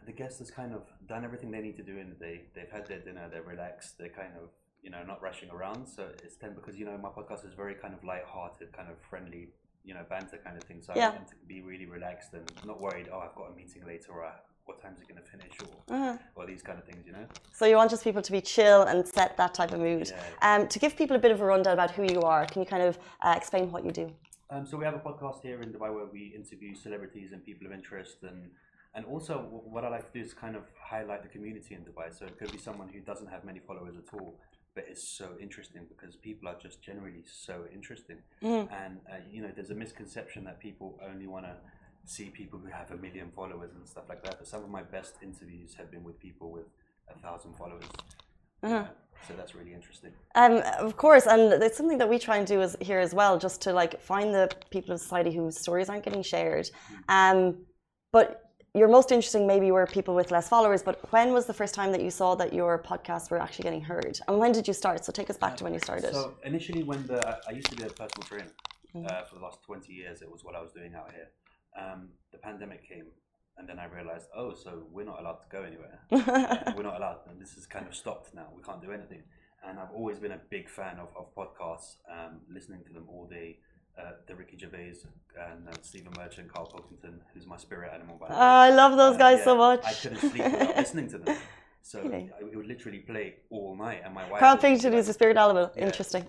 the 0.05 0.11
guest 0.11 0.39
has 0.39 0.51
kind 0.51 0.73
of 0.73 0.83
done 1.07 1.23
everything 1.23 1.49
they 1.51 1.61
need 1.61 1.77
to 1.77 1.83
do 1.83 1.97
in 1.97 2.09
the 2.09 2.15
day. 2.15 2.41
They've 2.55 2.69
had 2.71 2.85
their 2.87 2.99
dinner, 2.99 3.27
they're 3.31 3.41
relaxed, 3.43 3.97
they're 3.97 4.09
kind 4.09 4.33
of, 4.41 4.49
you 4.81 4.91
know, 4.91 5.01
not 5.03 5.21
rushing 5.21 5.49
around. 5.49 5.87
So 5.87 6.09
it's 6.23 6.35
then 6.35 6.53
because, 6.53 6.77
you 6.77 6.85
know, 6.85 6.97
my 6.97 7.09
podcast 7.09 7.45
is 7.47 7.53
very 7.53 7.75
kind 7.75 7.93
of 7.93 8.03
light-hearted, 8.03 8.73
kind 8.73 8.89
of 8.89 8.97
friendly, 9.09 9.49
you 9.83 9.93
know, 9.93 10.03
banter 10.09 10.39
kind 10.43 10.57
of 10.57 10.63
thing. 10.63 10.81
So 10.81 10.93
Yeah. 10.95 11.09
I 11.09 11.11
tend 11.13 11.27
to 11.29 11.35
be 11.47 11.61
really 11.61 11.85
relaxed 11.85 12.33
and 12.33 12.49
not 12.65 12.79
worried, 12.81 13.07
oh, 13.11 13.19
I've 13.19 13.35
got 13.35 13.51
a 13.51 13.55
meeting 13.55 13.85
later 13.85 14.11
or 14.11 14.25
uh, 14.25 14.31
what 14.65 14.81
time's 14.81 14.99
it 15.01 15.07
going 15.07 15.21
to 15.21 15.29
finish 15.29 15.53
or, 15.61 15.93
Uh-huh. 15.95 16.17
or 16.35 16.45
these 16.45 16.61
kind 16.61 16.77
of 16.79 16.85
things, 16.85 17.05
you 17.05 17.11
know? 17.11 17.25
So 17.51 17.65
you 17.65 17.75
want 17.75 17.89
just 17.89 18.03
people 18.03 18.21
to 18.21 18.31
be 18.31 18.41
chill 18.41 18.83
and 18.83 19.05
set 19.07 19.35
that 19.37 19.53
type 19.53 19.71
of 19.73 19.79
mood. 19.79 20.11
Yeah. 20.11 20.55
Um, 20.55 20.67
to 20.67 20.79
give 20.79 20.95
people 20.95 21.15
a 21.15 21.19
bit 21.19 21.31
of 21.31 21.41
a 21.41 21.45
rundown 21.45 21.73
about 21.73 21.91
who 21.91 22.03
you 22.03 22.21
are, 22.21 22.45
can 22.45 22.61
you 22.61 22.65
kind 22.67 22.83
of 22.83 22.97
uh, 23.21 23.33
explain 23.35 23.71
what 23.71 23.83
you 23.85 23.91
do? 23.91 24.11
Um, 24.49 24.65
so 24.65 24.77
we 24.77 24.85
have 24.85 24.93
a 24.93 24.99
podcast 24.99 25.41
here 25.41 25.61
in 25.61 25.69
Dubai 25.73 25.89
where 25.93 26.05
we 26.05 26.33
interview 26.35 26.75
celebrities 26.75 27.31
and 27.33 27.43
people 27.43 27.65
of 27.67 27.73
interest, 27.73 28.17
and 28.23 28.51
and 28.95 29.03
also 29.05 29.33
what 29.73 29.83
I 29.83 29.89
like 29.89 30.05
to 30.11 30.19
do 30.19 30.23
is 30.23 30.33
kind 30.35 30.55
of 30.55 30.63
highlight 30.79 31.23
the 31.23 31.29
community 31.35 31.73
in 31.73 31.81
Dubai. 31.81 32.07
So 32.17 32.25
it 32.25 32.37
could 32.37 32.51
be 32.51 32.59
someone 32.59 32.87
who 32.93 32.99
doesn't 32.99 33.29
have 33.35 33.43
many 33.43 33.59
followers 33.67 33.95
at 33.97 34.13
all, 34.13 34.35
but 34.75 34.83
is 34.87 35.01
so 35.01 35.27
interesting 35.41 35.81
because 35.93 36.15
people 36.15 36.47
are 36.47 36.57
just 36.65 36.77
generally 36.83 37.23
so 37.47 37.55
interesting. 37.73 38.17
And 38.43 38.99
uh, 39.11 39.15
you 39.31 39.41
know, 39.41 39.51
there's 39.55 39.71
a 39.71 39.79
misconception 39.85 40.43
that 40.43 40.59
people 40.59 40.99
only 41.09 41.25
want 41.25 41.45
to 41.47 41.55
see 42.05 42.25
people 42.29 42.59
who 42.59 42.67
have 42.69 42.91
a 42.91 42.97
million 42.97 43.31
followers 43.31 43.71
and 43.75 43.87
stuff 43.87 44.03
like 44.09 44.23
that. 44.23 44.37
But 44.39 44.47
some 44.47 44.63
of 44.63 44.69
my 44.69 44.83
best 44.83 45.15
interviews 45.21 45.73
have 45.75 45.89
been 45.91 46.03
with 46.03 46.19
people 46.19 46.51
with 46.51 46.65
a 47.13 47.17
thousand 47.19 47.53
followers. 47.55 47.85
Yeah, 48.61 48.87
So 49.27 49.33
that's 49.35 49.55
really 49.55 49.73
interesting. 49.73 50.11
Um, 50.35 50.61
of 50.79 50.95
course, 50.95 51.27
and 51.27 51.61
it's 51.61 51.77
something 51.77 51.97
that 51.97 52.09
we 52.09 52.17
try 52.17 52.37
and 52.37 52.47
do 52.47 52.61
as, 52.61 52.77
here 52.79 52.99
as 52.99 53.13
well, 53.13 53.37
just 53.37 53.61
to 53.63 53.73
like 53.73 54.01
find 54.01 54.33
the 54.33 54.49
people 54.69 54.93
of 54.93 55.01
society 55.01 55.33
whose 55.33 55.57
stories 55.59 55.89
aren't 55.89 56.03
getting 56.03 56.23
shared. 56.23 56.69
Um, 57.09 57.57
but 58.11 58.39
your 58.73 58.87
most 58.87 59.11
interesting 59.11 59.45
maybe 59.45 59.69
were 59.71 59.85
people 59.85 60.15
with 60.15 60.31
less 60.31 60.47
followers. 60.49 60.81
But 60.81 61.11
when 61.11 61.31
was 61.33 61.45
the 61.45 61.53
first 61.53 61.75
time 61.75 61.91
that 61.91 62.01
you 62.01 62.09
saw 62.09 62.35
that 62.35 62.53
your 62.53 62.79
podcasts 62.81 63.29
were 63.29 63.39
actually 63.41 63.63
getting 63.63 63.81
heard? 63.81 64.19
And 64.27 64.37
when 64.39 64.51
did 64.51 64.67
you 64.67 64.73
start? 64.73 65.03
So 65.05 65.11
take 65.11 65.29
us 65.29 65.37
back 65.37 65.57
to 65.57 65.63
when 65.65 65.73
you 65.73 65.79
started. 65.79 66.11
So 66.13 66.35
initially, 66.43 66.83
when 66.83 67.05
the 67.05 67.19
I- 67.47 67.51
used 67.51 67.69
to 67.69 67.75
be 67.75 67.83
a 67.83 67.87
personal 67.89 68.23
trainer 68.27 68.49
uh, 69.09 69.23
for 69.25 69.35
the 69.35 69.41
last 69.41 69.61
twenty 69.63 69.93
years, 69.93 70.21
it 70.21 70.31
was 70.31 70.43
what 70.43 70.55
I 70.55 70.61
was 70.61 70.71
doing 70.71 70.93
out 70.95 71.11
here. 71.11 71.27
Um, 71.79 72.09
the 72.31 72.37
pandemic 72.37 72.87
came, 72.87 73.05
and 73.57 73.67
then 73.67 73.79
I 73.79 73.85
realized, 73.85 74.27
oh, 74.35 74.53
so 74.53 74.83
we're 74.91 75.05
not 75.05 75.19
allowed 75.19 75.39
to 75.41 75.47
go 75.49 75.63
anywhere. 75.63 75.99
We're 76.75 76.83
not 76.83 76.97
allowed, 76.97 77.19
and 77.29 77.39
this 77.41 77.57
is 77.57 77.65
kind 77.65 77.87
of 77.87 77.95
stopped 77.95 78.33
now. 78.33 78.47
We 78.55 78.61
can't 78.63 78.81
do 78.81 78.91
anything. 78.91 79.23
And 79.67 79.79
I've 79.79 79.91
always 79.95 80.19
been 80.19 80.31
a 80.33 80.41
big 80.49 80.69
fan 80.69 80.97
of, 80.99 81.09
of 81.17 81.33
podcasts, 81.35 81.95
um, 82.11 82.41
listening 82.51 82.83
to 82.87 82.93
them 82.93 83.05
all 83.09 83.27
day. 83.27 83.59
Uh, 83.97 84.13
the 84.27 84.35
Ricky 84.35 84.57
Gervais 84.57 84.95
and 85.51 85.69
uh, 85.69 85.71
Stephen 85.83 86.11
Merchant, 86.17 86.51
Carl 86.51 86.65
Pilkington, 86.65 87.21
who's 87.33 87.45
my 87.45 87.57
spirit 87.57 87.91
animal. 87.93 88.17
By 88.19 88.27
the 88.29 88.33
Oh, 88.33 88.37
way. 88.39 88.43
I 88.43 88.69
love 88.71 88.97
those 88.97 89.15
Uh, 89.15 89.19
guys 89.19 89.43
so 89.43 89.55
much. 89.55 89.85
I 89.85 89.93
couldn't 89.93 90.17
sleep 90.19 90.43
without 90.45 90.75
listening 90.83 91.09
to 91.11 91.19
them. 91.19 91.37
So 91.83 92.01
Really? 92.01 92.31
I- 92.35 92.43
it 92.51 92.55
would 92.57 92.65
literally 92.65 92.99
play 92.99 93.35
all 93.51 93.75
night, 93.75 94.01
and 94.03 94.11
my 94.15 94.27
wife. 94.31 94.39
Carl 94.39 94.57
Pilkington 94.57 94.93
is 94.95 95.09
a 95.09 95.13
spirit 95.13 95.37
animal. 95.37 95.71
Yeah. 95.75 95.85
Interesting. 95.85 96.25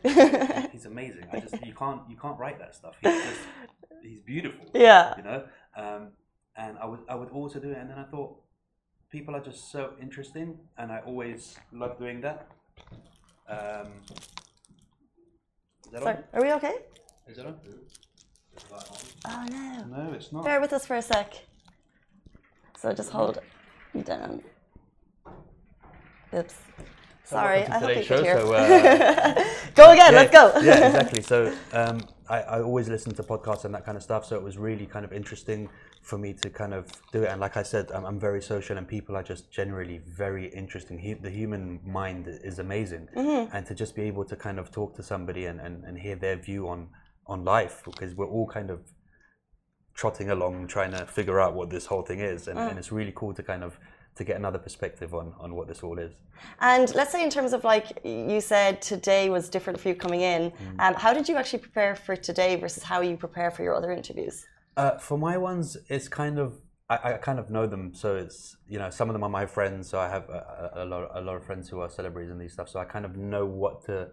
He's 0.72 0.84
amazing. 0.84 1.24
I 1.32 1.40
just 1.40 1.64
you 1.64 1.72
can't 1.72 2.02
you 2.10 2.16
can't 2.16 2.38
write 2.38 2.58
that 2.58 2.74
stuff. 2.74 2.96
He's 3.00 3.12
just 3.22 3.40
he's 4.04 4.20
beautiful. 4.20 4.66
Yeah. 4.74 5.14
You 5.16 5.22
know, 5.22 5.44
um, 5.76 6.08
and 6.56 6.78
I 6.78 6.86
would 6.86 7.00
I 7.08 7.14
would 7.14 7.30
also 7.30 7.58
do 7.58 7.70
it, 7.70 7.78
and 7.78 7.90
then 7.90 7.98
I 7.98 8.04
thought 8.04 8.36
people 9.10 9.34
are 9.34 9.40
just 9.40 9.70
so 9.72 9.92
interesting, 10.00 10.58
and 10.78 10.92
I 10.92 11.00
always 11.06 11.56
love 11.72 11.98
doing 11.98 12.20
that. 12.20 12.46
Um, 13.48 13.88
is 15.86 15.92
that 15.92 16.02
Sorry, 16.02 16.16
on? 16.16 16.24
are 16.32 16.42
we 16.42 16.52
okay? 16.52 16.74
Is 17.28 17.36
that 17.36 17.46
on? 17.46 17.56
Oh 19.26 19.46
no. 19.50 19.84
No, 19.96 20.12
it's 20.12 20.32
not. 20.32 20.44
Bear 20.44 20.60
with 20.60 20.72
us 20.72 20.86
for 20.86 20.96
a 20.96 21.02
sec. 21.02 21.34
So 22.78 22.92
just 22.92 23.10
hold 23.10 23.38
it 23.94 24.04
down. 24.04 24.42
Oops. 26.34 26.54
Sorry, 27.24 27.62
I 27.62 27.78
hope 27.78 27.88
you 27.88 28.02
today's 28.02 28.08
could 28.08 28.24
hear. 28.24 28.40
so, 28.40 28.52
uh, 28.52 29.44
go 29.74 29.92
again, 29.92 30.14
let's 30.14 30.30
go. 30.30 30.52
yeah, 30.62 30.86
exactly. 30.88 31.22
So 31.22 31.54
um, 31.72 32.00
I, 32.28 32.40
I 32.40 32.62
always 32.62 32.88
listen 32.88 33.14
to 33.14 33.22
podcasts 33.22 33.64
and 33.64 33.74
that 33.74 33.84
kind 33.84 33.96
of 33.96 34.02
stuff. 34.02 34.24
So 34.24 34.36
it 34.36 34.42
was 34.42 34.56
really 34.56 34.86
kind 34.86 35.04
of 35.04 35.12
interesting 35.12 35.68
for 36.02 36.18
me 36.18 36.32
to 36.34 36.50
kind 36.50 36.74
of 36.74 36.90
do 37.12 37.22
it. 37.22 37.28
And 37.28 37.40
like 37.40 37.56
I 37.56 37.62
said, 37.62 37.90
I'm, 37.92 38.04
I'm 38.04 38.20
very 38.20 38.42
social, 38.42 38.76
and 38.76 38.86
people 38.86 39.16
are 39.16 39.22
just 39.22 39.50
generally 39.50 39.98
very 39.98 40.48
interesting. 40.48 40.98
Hu- 40.98 41.20
the 41.20 41.30
human 41.30 41.80
mind 41.84 42.26
is 42.28 42.58
amazing, 42.58 43.08
mm-hmm. 43.16 43.54
and 43.56 43.66
to 43.66 43.74
just 43.74 43.94
be 43.96 44.02
able 44.02 44.24
to 44.26 44.36
kind 44.36 44.58
of 44.58 44.70
talk 44.70 44.94
to 44.96 45.02
somebody 45.02 45.46
and, 45.46 45.60
and, 45.60 45.84
and 45.84 45.98
hear 45.98 46.16
their 46.16 46.36
view 46.36 46.68
on 46.68 46.88
on 47.26 47.42
life, 47.42 47.82
because 47.84 48.14
we're 48.14 48.28
all 48.28 48.46
kind 48.46 48.70
of 48.70 48.80
trotting 49.94 50.28
along 50.28 50.66
trying 50.66 50.90
to 50.90 51.06
figure 51.06 51.40
out 51.40 51.54
what 51.54 51.70
this 51.70 51.86
whole 51.86 52.02
thing 52.02 52.20
is, 52.20 52.48
and, 52.48 52.58
mm. 52.58 52.68
and 52.68 52.78
it's 52.78 52.92
really 52.92 53.12
cool 53.14 53.32
to 53.32 53.42
kind 53.42 53.64
of 53.64 53.78
to 54.16 54.24
get 54.24 54.36
another 54.36 54.58
perspective 54.58 55.14
on 55.14 55.34
on 55.38 55.54
what 55.54 55.68
this 55.68 55.82
all 55.82 55.98
is. 55.98 56.12
And 56.60 56.94
let's 56.94 57.12
say 57.12 57.22
in 57.22 57.30
terms 57.30 57.52
of 57.52 57.64
like 57.64 57.98
you 58.04 58.40
said 58.40 58.82
today 58.82 59.30
was 59.30 59.48
different 59.48 59.80
for 59.80 59.88
you 59.88 59.94
coming 59.94 60.20
in. 60.20 60.50
Mm. 60.50 60.80
Um, 60.80 60.94
how 60.94 61.12
did 61.12 61.28
you 61.28 61.36
actually 61.36 61.60
prepare 61.60 61.94
for 61.94 62.16
today 62.16 62.56
versus 62.56 62.82
how 62.82 63.00
you 63.00 63.16
prepare 63.16 63.50
for 63.50 63.62
your 63.62 63.74
other 63.74 63.92
interviews? 63.92 64.44
Uh, 64.76 64.98
for 64.98 65.16
my 65.18 65.36
ones, 65.36 65.76
it's 65.88 66.08
kind 66.08 66.38
of 66.38 66.60
I, 66.90 66.98
I 67.04 67.12
kind 67.14 67.38
of 67.38 67.50
know 67.50 67.66
them, 67.66 67.94
so 67.94 68.16
it's 68.16 68.56
you 68.68 68.78
know 68.78 68.90
some 68.90 69.08
of 69.08 69.14
them 69.14 69.22
are 69.22 69.30
my 69.30 69.46
friends, 69.46 69.88
so 69.88 69.98
I 69.98 70.08
have 70.08 70.28
a, 70.28 70.70
a, 70.74 70.84
a 70.84 70.86
lot 70.86 71.10
a 71.14 71.20
lot 71.20 71.36
of 71.36 71.44
friends 71.44 71.68
who 71.68 71.80
are 71.80 71.88
celebrities 71.88 72.30
and 72.30 72.40
these 72.40 72.52
stuff, 72.52 72.68
so 72.68 72.78
I 72.78 72.84
kind 72.84 73.04
of 73.04 73.16
know 73.16 73.46
what 73.46 73.84
to 73.86 74.08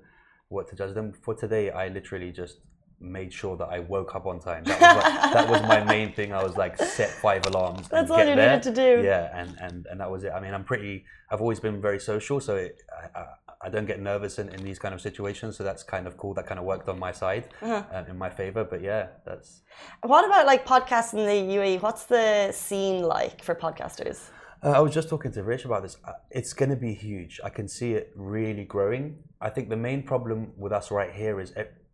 what 0.47 0.69
to 0.69 0.75
judge 0.75 0.93
them. 0.93 1.13
For 1.13 1.33
today, 1.33 1.69
I 1.69 1.89
literally 1.89 2.31
just 2.31 2.57
made 3.01 3.33
sure 3.33 3.57
that 3.57 3.69
I 3.69 3.79
woke 3.79 4.15
up 4.15 4.25
on 4.25 4.39
time. 4.39 4.63
That 4.65 4.79
was, 4.79 5.03
like, 5.03 5.33
that 5.33 5.49
was 5.49 5.61
my 5.63 5.83
main 5.83 6.13
thing. 6.13 6.33
I 6.33 6.43
was 6.43 6.55
like 6.57 6.77
set 6.77 7.09
five 7.09 7.45
alarms. 7.47 7.87
That's 7.89 8.11
all 8.11 8.19
you 8.19 8.35
there. 8.35 8.49
needed 8.57 8.63
to 8.63 8.73
do. 8.73 9.03
Yeah, 9.03 9.29
and, 9.39 9.57
and 9.59 9.85
and 9.89 9.99
that 9.99 10.09
was 10.11 10.23
it. 10.23 10.31
I 10.31 10.39
mean, 10.39 10.53
I'm 10.53 10.63
pretty. 10.63 11.05
I've 11.31 11.41
always 11.41 11.59
been 11.59 11.81
very 11.81 11.99
social, 11.99 12.39
so 12.39 12.55
it, 12.57 12.81
I, 13.15 13.19
I, 13.19 13.25
I 13.63 13.69
don't 13.69 13.85
get 13.85 13.99
nervous 14.01 14.37
in, 14.39 14.49
in 14.49 14.63
these 14.63 14.79
kind 14.79 14.93
of 14.93 15.01
situations. 15.01 15.55
So 15.57 15.63
that's 15.63 15.83
kind 15.83 16.05
of 16.07 16.17
cool. 16.17 16.33
That 16.33 16.45
kind 16.47 16.59
of 16.59 16.65
worked 16.65 16.89
on 16.89 16.99
my 16.99 17.11
side, 17.11 17.49
Uh-huh. 17.61 17.83
um, 17.91 18.05
in 18.07 18.17
my 18.17 18.29
favor. 18.29 18.63
But 18.63 18.81
yeah, 18.81 19.07
that's. 19.25 19.61
What 20.03 20.25
about 20.25 20.45
like 20.45 20.65
podcasts 20.65 21.13
in 21.13 21.25
the 21.25 21.55
UAE? 21.57 21.81
What's 21.81 22.05
the 22.05 22.51
scene 22.51 23.01
like 23.03 23.43
for 23.43 23.55
podcasters? 23.55 24.29
Uh, 24.63 24.69
I 24.71 24.79
was 24.79 24.93
just 24.93 25.09
talking 25.09 25.31
to 25.31 25.41
Rich 25.43 25.65
about 25.65 25.81
this. 25.81 25.97
Uh, 26.05 26.11
It's 26.29 26.53
going 26.53 26.69
to 26.69 26.75
be 26.75 26.93
huge. 26.93 27.39
I 27.43 27.49
can 27.49 27.67
see 27.67 27.93
it 27.93 28.11
really 28.15 28.63
growing. 28.63 29.17
I 29.41 29.49
think 29.49 29.69
the 29.69 29.75
main 29.89 30.03
problem 30.03 30.51
with 30.55 30.71
us 30.71 30.91
right 30.91 31.11
here 31.11 31.39
is 31.39 31.51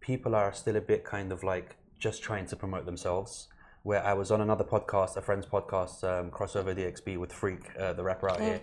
people 0.08 0.34
are 0.34 0.54
still 0.54 0.78
a 0.78 0.82
bit 0.82 1.04
kind 1.04 1.34
of 1.34 1.44
like 1.44 1.76
just 2.00 2.24
trying 2.24 2.46
to 2.46 2.56
promote 2.56 2.86
themselves. 2.86 3.50
Where 3.84 4.04
I 4.04 4.14
was 4.14 4.32
on 4.32 4.40
another 4.42 4.64
podcast, 4.64 5.18
a 5.18 5.22
friend's 5.22 5.46
podcast, 5.46 6.04
um, 6.04 6.32
Crossover 6.32 6.74
DXB 6.76 7.18
with 7.18 7.32
Freak, 7.32 7.64
uh, 7.78 7.94
the 7.94 8.04
rapper 8.04 8.30
out 8.30 8.42
here, 8.42 8.62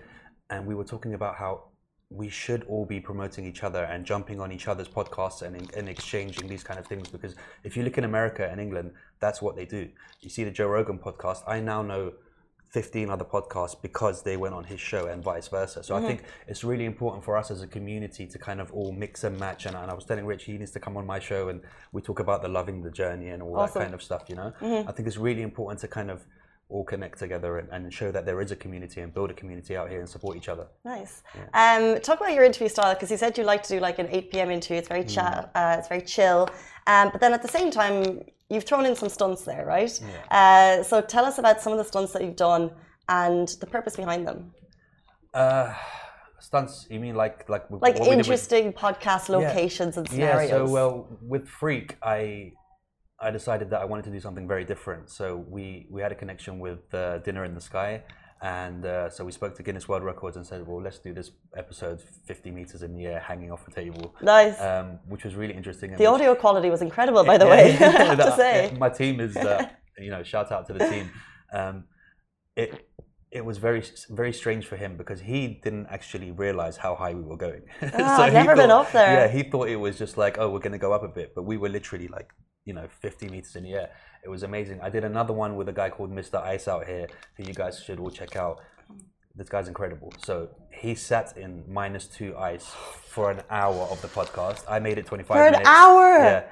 and 0.50 0.66
we 0.66 0.74
were 0.74 0.84
talking 0.84 1.14
about 1.14 1.36
how 1.36 1.64
we 2.10 2.28
should 2.28 2.62
all 2.64 2.84
be 2.84 3.00
promoting 3.00 3.46
each 3.46 3.62
other 3.62 3.84
and 3.84 4.04
jumping 4.04 4.40
on 4.40 4.52
each 4.52 4.68
other's 4.68 4.88
podcasts 4.88 5.42
and, 5.42 5.72
and 5.74 5.88
exchanging 5.88 6.46
these 6.48 6.62
kind 6.62 6.78
of 6.78 6.86
things. 6.86 7.08
Because 7.08 7.34
if 7.62 7.76
you 7.76 7.82
look 7.82 7.98
in 7.98 8.04
America 8.04 8.48
and 8.50 8.60
England, 8.60 8.92
that's 9.20 9.40
what 9.40 9.56
they 9.56 9.64
do. 9.64 9.88
You 10.20 10.30
see 10.30 10.44
the 10.44 10.50
Joe 10.50 10.68
Rogan 10.68 10.98
podcast. 10.98 11.42
I 11.46 11.60
now 11.60 11.82
know 11.82 12.12
15 12.74 13.08
other 13.08 13.24
podcasts 13.24 13.76
because 13.80 14.22
they 14.24 14.36
went 14.36 14.52
on 14.52 14.64
his 14.64 14.80
show 14.80 15.06
and 15.06 15.22
vice 15.22 15.46
versa. 15.46 15.80
So 15.84 15.94
Mm-hmm. 15.94 16.04
I 16.04 16.08
think 16.08 16.22
it's 16.48 16.64
really 16.64 16.86
important 16.86 17.22
for 17.24 17.36
us 17.36 17.52
as 17.52 17.62
a 17.62 17.68
community 17.68 18.26
to 18.26 18.36
kind 18.36 18.60
of 18.60 18.72
all 18.72 18.90
mix 18.90 19.22
and 19.22 19.38
match. 19.38 19.66
And, 19.66 19.76
and 19.76 19.88
I 19.92 19.94
was 19.94 20.04
telling 20.04 20.26
Rich 20.26 20.42
he 20.44 20.58
needs 20.58 20.72
to 20.72 20.80
come 20.80 20.96
on 20.96 21.06
my 21.06 21.20
show 21.20 21.42
and 21.50 21.60
we 21.92 22.02
talk 22.02 22.18
about 22.18 22.42
the 22.42 22.48
loving 22.48 22.82
the 22.82 22.90
journey 22.90 23.28
and 23.28 23.40
all 23.44 23.56
Awesome. 23.56 23.64
Mm-hmm. 23.68 23.78
that 23.78 23.84
kind 23.84 23.94
of 23.94 24.02
stuff. 24.02 24.22
You 24.28 24.34
know, 24.40 24.52
I 24.88 24.90
think 24.92 25.06
it's 25.06 25.16
really 25.28 25.42
important 25.42 25.78
to 25.82 25.88
kind 25.88 26.10
of 26.10 26.26
all 26.74 26.84
connect 26.84 27.20
together 27.20 27.58
and, 27.58 27.68
and 27.70 27.94
show 27.94 28.10
that 28.10 28.26
there 28.26 28.40
is 28.40 28.50
a 28.50 28.56
community 28.56 29.00
and 29.00 29.14
build 29.14 29.30
a 29.30 29.34
community 29.34 29.76
out 29.76 29.88
here 29.88 30.00
and 30.00 30.08
support 30.08 30.36
each 30.36 30.48
other. 30.48 30.66
Nice. 30.84 31.22
Um, 31.62 32.00
talk 32.00 32.18
about 32.20 32.34
your 32.34 32.44
interview 32.44 32.68
style 32.68 32.92
because 32.94 33.10
you 33.12 33.16
said 33.16 33.38
you 33.38 33.44
like 33.44 33.62
to 33.62 33.68
do 33.76 33.80
like 33.80 34.00
an 34.00 34.08
8 34.10 34.32
p.m. 34.32 34.50
interview. 34.50 34.78
It's 34.78 34.88
very 34.88 35.04
chat. 35.04 35.52
Uh, 35.54 35.76
it's 35.78 35.86
very 35.86 36.02
chill. 36.02 36.48
Um, 36.88 37.10
but 37.12 37.20
then 37.20 37.32
at 37.32 37.42
the 37.42 37.52
same 37.58 37.70
time, 37.70 38.24
you've 38.50 38.64
thrown 38.64 38.84
in 38.86 38.96
some 38.96 39.08
stunts 39.08 39.42
there, 39.44 39.64
right? 39.64 39.92
Uh, 40.32 40.82
so 40.82 41.00
tell 41.00 41.24
us 41.24 41.38
about 41.38 41.60
some 41.60 41.72
of 41.72 41.78
the 41.78 41.84
stunts 41.84 42.12
that 42.12 42.22
you've 42.24 42.36
done 42.50 42.72
and 43.08 43.46
the 43.60 43.66
purpose 43.66 43.94
behind 43.94 44.26
them. 44.26 44.52
Uh, 45.32 45.72
stunts? 46.40 46.88
You 46.90 46.98
mean 46.98 47.14
like 47.14 47.48
like 47.48 47.64
Like 47.70 47.94
did 47.94 48.08
with- 48.08 48.18
interesting 48.18 48.72
podcast 48.72 49.28
locations 49.28 49.96
and 49.96 50.08
scenarios. 50.08 50.50
Yeah, 50.50 50.56
so 50.56 50.68
well, 50.68 51.06
with 51.22 51.48
Freak, 51.48 51.96
I 52.02 52.52
I 53.20 53.30
decided 53.30 53.70
that 53.70 53.80
I 53.80 53.84
wanted 53.84 54.04
to 54.06 54.10
do 54.10 54.20
something 54.20 54.46
very 54.48 54.64
different. 54.64 55.08
So 55.10 55.44
we 55.48 55.86
we 55.90 56.02
had 56.02 56.12
a 56.12 56.14
connection 56.14 56.58
with 56.58 56.92
uh, 56.92 57.18
Dinner 57.18 57.44
in 57.44 57.54
the 57.54 57.60
Sky, 57.60 58.02
and 58.42 58.84
uh, 58.84 59.08
so 59.08 59.24
we 59.24 59.32
spoke 59.32 59.54
to 59.56 59.62
Guinness 59.62 59.88
World 59.88 60.02
Records 60.04 60.36
and 60.36 60.44
said, 60.46 60.66
well, 60.66 60.82
let's 60.82 60.98
do 60.98 61.14
this 61.14 61.30
episode 61.56 62.02
50 62.26 62.50
meters 62.50 62.82
in 62.82 62.94
the 62.94 63.06
air, 63.06 63.20
hanging 63.20 63.50
off 63.52 63.66
a 63.68 63.70
table, 63.70 64.14
nice. 64.20 64.60
um, 64.60 64.98
which 65.08 65.24
was 65.24 65.34
really 65.34 65.54
interesting. 65.54 65.90
the 65.92 65.96
which- 65.96 66.06
audio 66.08 66.34
quality 66.34 66.70
was 66.70 66.82
incredible, 66.82 67.24
by 67.24 67.38
the 67.38 67.46
yeah, 67.46 67.50
way. 67.50 67.72
I 67.80 68.04
have 68.04 68.18
to 68.18 68.36
say. 68.36 68.76
my 68.78 68.90
team 68.90 69.20
is, 69.20 69.36
uh, 69.36 69.66
you 69.98 70.10
know, 70.10 70.22
shout 70.22 70.50
out 70.52 70.66
to 70.66 70.72
the 70.72 70.86
team. 70.88 71.10
Um, 71.52 71.84
it 72.56 72.88
it 73.30 73.44
was 73.44 73.58
very 73.58 73.82
very 74.10 74.32
strange 74.32 74.66
for 74.66 74.76
him 74.76 74.96
because 74.96 75.20
he 75.20 75.60
didn't 75.64 75.86
actually 75.90 76.30
realize 76.30 76.76
how 76.76 76.94
high 76.94 77.14
we 77.14 77.22
were 77.22 77.36
going. 77.36 77.62
Ah, 77.82 78.22
I've 78.22 78.32
he 78.32 78.38
never 78.38 78.54
been 78.56 78.68
thought- 78.68 78.86
up 78.86 78.92
there. 78.92 79.26
Yeah, 79.26 79.28
he 79.28 79.42
thought 79.48 79.68
it 79.68 79.76
was 79.76 79.98
just 79.98 80.16
like, 80.16 80.36
oh, 80.38 80.50
we're 80.50 80.58
going 80.60 80.72
to 80.72 80.78
go 80.78 80.92
up 80.92 81.02
a 81.02 81.08
bit, 81.08 81.32
but 81.34 81.42
we 81.44 81.56
were 81.56 81.68
literally 81.68 82.08
like, 82.08 82.28
you 82.64 82.72
know, 82.72 82.86
50 83.00 83.28
meters 83.28 83.56
in 83.56 83.64
the 83.64 83.74
air. 83.74 83.90
It 84.24 84.28
was 84.28 84.42
amazing. 84.42 84.80
I 84.82 84.88
did 84.90 85.04
another 85.04 85.32
one 85.34 85.56
with 85.56 85.68
a 85.68 85.72
guy 85.72 85.90
called 85.90 86.10
Mr. 86.10 86.42
Ice 86.42 86.66
out 86.68 86.86
here, 86.86 87.06
who 87.36 87.44
you 87.44 87.52
guys 87.54 87.82
should 87.84 88.00
all 88.00 88.10
check 88.10 88.36
out. 88.36 88.60
This 89.36 89.48
guy's 89.48 89.68
incredible. 89.68 90.12
So 90.24 90.48
he 90.72 90.94
sat 90.94 91.36
in 91.36 91.64
minus 91.68 92.06
two 92.06 92.36
ice 92.36 92.66
for 92.66 93.30
an 93.30 93.42
hour 93.50 93.82
of 93.90 94.00
the 94.00 94.08
podcast. 94.08 94.62
I 94.68 94.78
made 94.78 94.96
it 94.96 95.06
25 95.06 95.36
For 95.36 95.44
an 95.44 95.52
minutes. 95.52 95.68
hour? 95.68 96.18
Yeah. 96.18 96.44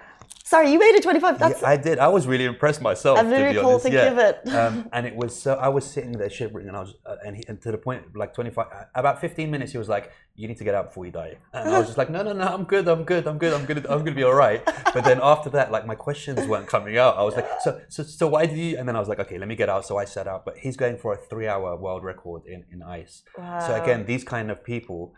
Sorry, 0.53 0.71
you 0.71 0.79
made 0.79 0.95
it 0.95 1.03
25. 1.03 1.39
That's 1.39 1.63
Yeah, 1.63 1.69
I 1.69 1.79
did. 1.79 1.99
I 1.99 2.09
was 2.09 2.27
really 2.27 2.45
impressed 2.45 2.83
myself. 2.83 3.19
To 3.19 3.25
very 3.25 3.57
honest. 3.57 3.87
to 3.87 3.91
yeah. 3.91 4.09
give 4.11 4.19
it. 4.19 4.49
um, 4.55 4.87
and 4.93 5.07
it 5.07 5.17
was 5.17 5.33
so. 5.35 5.55
I 5.55 5.69
was 5.69 5.83
sitting 5.91 6.13
there 6.13 6.29
shivering, 6.29 6.69
and 6.69 6.77
I 6.77 6.81
was, 6.81 6.95
uh, 7.07 7.17
and, 7.25 7.39
he, 7.39 7.43
and 7.49 7.59
to 7.63 7.73
the 7.73 7.79
point, 7.79 8.15
like 8.15 8.35
25, 8.35 8.67
uh, 8.67 8.85
about 8.95 9.19
15 9.19 9.51
minutes, 9.51 9.73
he 9.73 9.79
was 9.79 9.89
like, 9.89 10.13
"You 10.37 10.49
need 10.49 10.59
to 10.59 10.65
get 10.65 10.75
out 10.75 10.89
before 10.89 11.07
you 11.07 11.11
die." 11.11 11.39
And 11.55 11.71
I 11.71 11.79
was 11.79 11.87
just 11.87 11.97
like, 11.97 12.11
"No, 12.11 12.23
no, 12.23 12.35
no, 12.35 12.47
I'm 12.47 12.65
good, 12.65 12.87
I'm 12.87 13.05
good, 13.05 13.27
I'm 13.27 13.39
good, 13.39 13.55
I'm 13.55 13.65
good, 13.65 13.87
I'm 13.87 14.01
gonna 14.01 14.15
be 14.15 14.25
all 14.25 14.35
right." 14.35 14.63
But 14.93 15.05
then 15.05 15.21
after 15.23 15.49
that, 15.57 15.73
like 15.73 15.87
my 15.87 15.95
questions 15.95 16.47
weren't 16.47 16.69
coming 16.69 16.99
out. 16.99 17.17
I 17.17 17.23
was 17.23 17.35
like, 17.35 17.49
"So, 17.63 17.81
so, 17.89 18.03
so 18.03 18.27
why 18.29 18.45
did 18.45 18.59
you?" 18.59 18.77
And 18.77 18.87
then 18.87 18.95
I 18.95 19.01
was 19.01 19.09
like, 19.09 19.21
"Okay, 19.21 19.39
let 19.39 19.49
me 19.49 19.57
get 19.57 19.71
out." 19.71 19.87
So 19.87 19.97
I 19.97 20.05
sat 20.05 20.27
out. 20.29 20.45
But 20.45 20.59
he's 20.59 20.77
going 20.77 20.99
for 20.99 21.15
a 21.15 21.17
three-hour 21.17 21.77
world 21.77 22.05
record 22.05 22.43
in 22.45 22.65
in 22.71 22.83
ice. 22.83 23.23
So 23.67 23.83
again, 23.83 24.05
these 24.05 24.23
kind 24.23 24.51
of 24.51 24.63
people. 24.63 25.15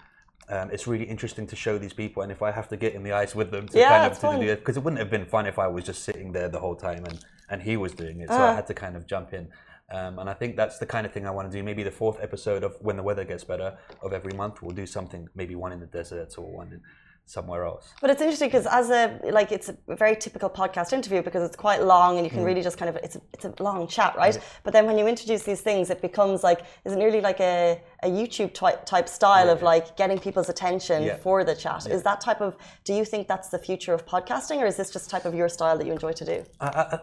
Um, 0.49 0.71
it's 0.71 0.87
really 0.87 1.05
interesting 1.05 1.47
to 1.47 1.57
show 1.57 1.79
these 1.79 1.93
people, 1.95 2.23
and 2.23 2.31
if 2.31 2.43
I 2.43 2.51
have 2.51 2.69
to 2.69 2.77
get 2.77 2.95
in 2.95 3.03
the 3.03 3.13
ice 3.13 3.35
with 3.35 3.51
them 3.51 3.67
to 3.69 3.79
Yeah, 3.79 3.89
kind 3.89 4.05
of 4.05 4.19
to 4.21 4.29
do 4.39 4.53
it, 4.53 4.57
because 4.61 4.77
it 4.77 4.83
wouldn't 4.85 4.99
have 5.01 5.11
been 5.11 5.25
fun 5.27 5.47
if 5.47 5.59
I 5.59 5.69
was 5.69 5.85
just 5.85 6.03
sitting 6.05 6.33
there 6.33 6.49
the 6.49 6.61
whole 6.61 6.77
time 6.77 7.05
and 7.07 7.19
and 7.51 7.63
he 7.63 7.77
was 7.77 7.93
doing 7.95 8.21
it. 8.21 8.29
So 8.31 8.43
I 8.43 8.51
Ah. 8.51 8.55
had 8.55 8.67
to 8.69 8.75
kind 8.75 8.97
of 8.97 9.07
jump 9.07 9.33
in. 9.35 9.49
Um, 9.91 10.19
and 10.19 10.31
I 10.31 10.35
think 10.35 10.57
that's 10.57 10.79
the 10.79 10.87
kind 10.87 11.05
of 11.07 11.13
thing 11.13 11.27
I 11.27 11.31
want 11.31 11.51
to 11.51 11.57
do. 11.57 11.63
Maybe 11.63 11.83
the 11.83 11.91
fourth 11.91 12.19
episode 12.23 12.63
of 12.65 12.73
when 12.81 12.97
the 12.97 13.03
weather 13.03 13.25
gets 13.25 13.45
better 13.45 13.77
of 14.03 14.13
every 14.15 14.33
month, 14.33 14.63
we'll 14.63 14.75
do 14.75 14.87
something. 14.87 15.29
Maybe 15.35 15.55
one 15.55 15.73
in 15.73 15.81
the 15.81 15.87
desert 15.87 16.31
or 16.39 16.47
one 16.61 16.73
in 16.73 16.81
somewhere 17.27 17.65
else. 17.65 17.87
But 18.03 18.11
it's 18.11 18.21
interesting 18.21 18.49
because 18.49 18.67
as 18.67 18.91
a 18.91 19.19
like 19.39 19.51
it's 19.51 19.69
a 19.71 19.77
very 20.05 20.15
typical 20.17 20.51
podcast 20.51 20.93
interview 20.93 21.23
because 21.23 21.43
it's 21.43 21.57
quite 21.57 21.83
long 21.83 22.17
and 22.19 22.25
you 22.27 22.31
can 22.31 22.41
Mm. 22.43 22.47
really 22.51 22.63
just 22.63 22.77
kind 22.79 22.91
of 22.91 22.97
it's 22.97 23.17
a, 23.17 23.21
it's 23.35 23.45
a 23.47 23.53
long 23.63 23.87
chat, 23.87 24.15
right? 24.17 24.39
But 24.65 24.73
then 24.75 24.85
when 24.87 24.97
you 24.99 25.07
introduce 25.07 25.43
these 25.43 25.63
things, 25.63 25.89
it 25.91 26.01
becomes 26.03 26.43
like 26.43 26.61
is 26.85 26.93
it 26.95 26.99
nearly 26.99 27.21
like 27.23 27.41
a, 27.41 27.81
a 28.05 28.09
YouTube 28.09 28.53
type 28.53 28.85
type 28.85 29.09
style 29.09 29.49
of 29.49 29.63
like 29.63 29.97
getting 29.97 30.19
people's 30.19 30.49
attention 30.49 31.03
Yeah. 31.03 31.17
for 31.17 31.43
the 31.45 31.55
chat. 31.55 31.87
Is 31.87 32.03
that 32.03 32.21
type 32.21 32.41
of? 32.41 32.57
Do 32.85 32.93
you 32.93 33.05
think 33.05 33.27
that's 33.27 33.49
the 33.49 33.59
future 33.59 33.95
of 33.95 34.05
podcasting, 34.07 34.59
or 34.63 34.67
is 34.67 34.77
this 34.77 34.91
just 34.91 35.09
type 35.11 35.25
of 35.25 35.35
your 35.35 35.49
style 35.49 35.77
that 35.79 35.87
you 35.87 35.93
enjoy 35.93 36.13
to 36.13 36.25
do? 36.25 36.45
I, 36.61 36.67
I, 36.67 36.99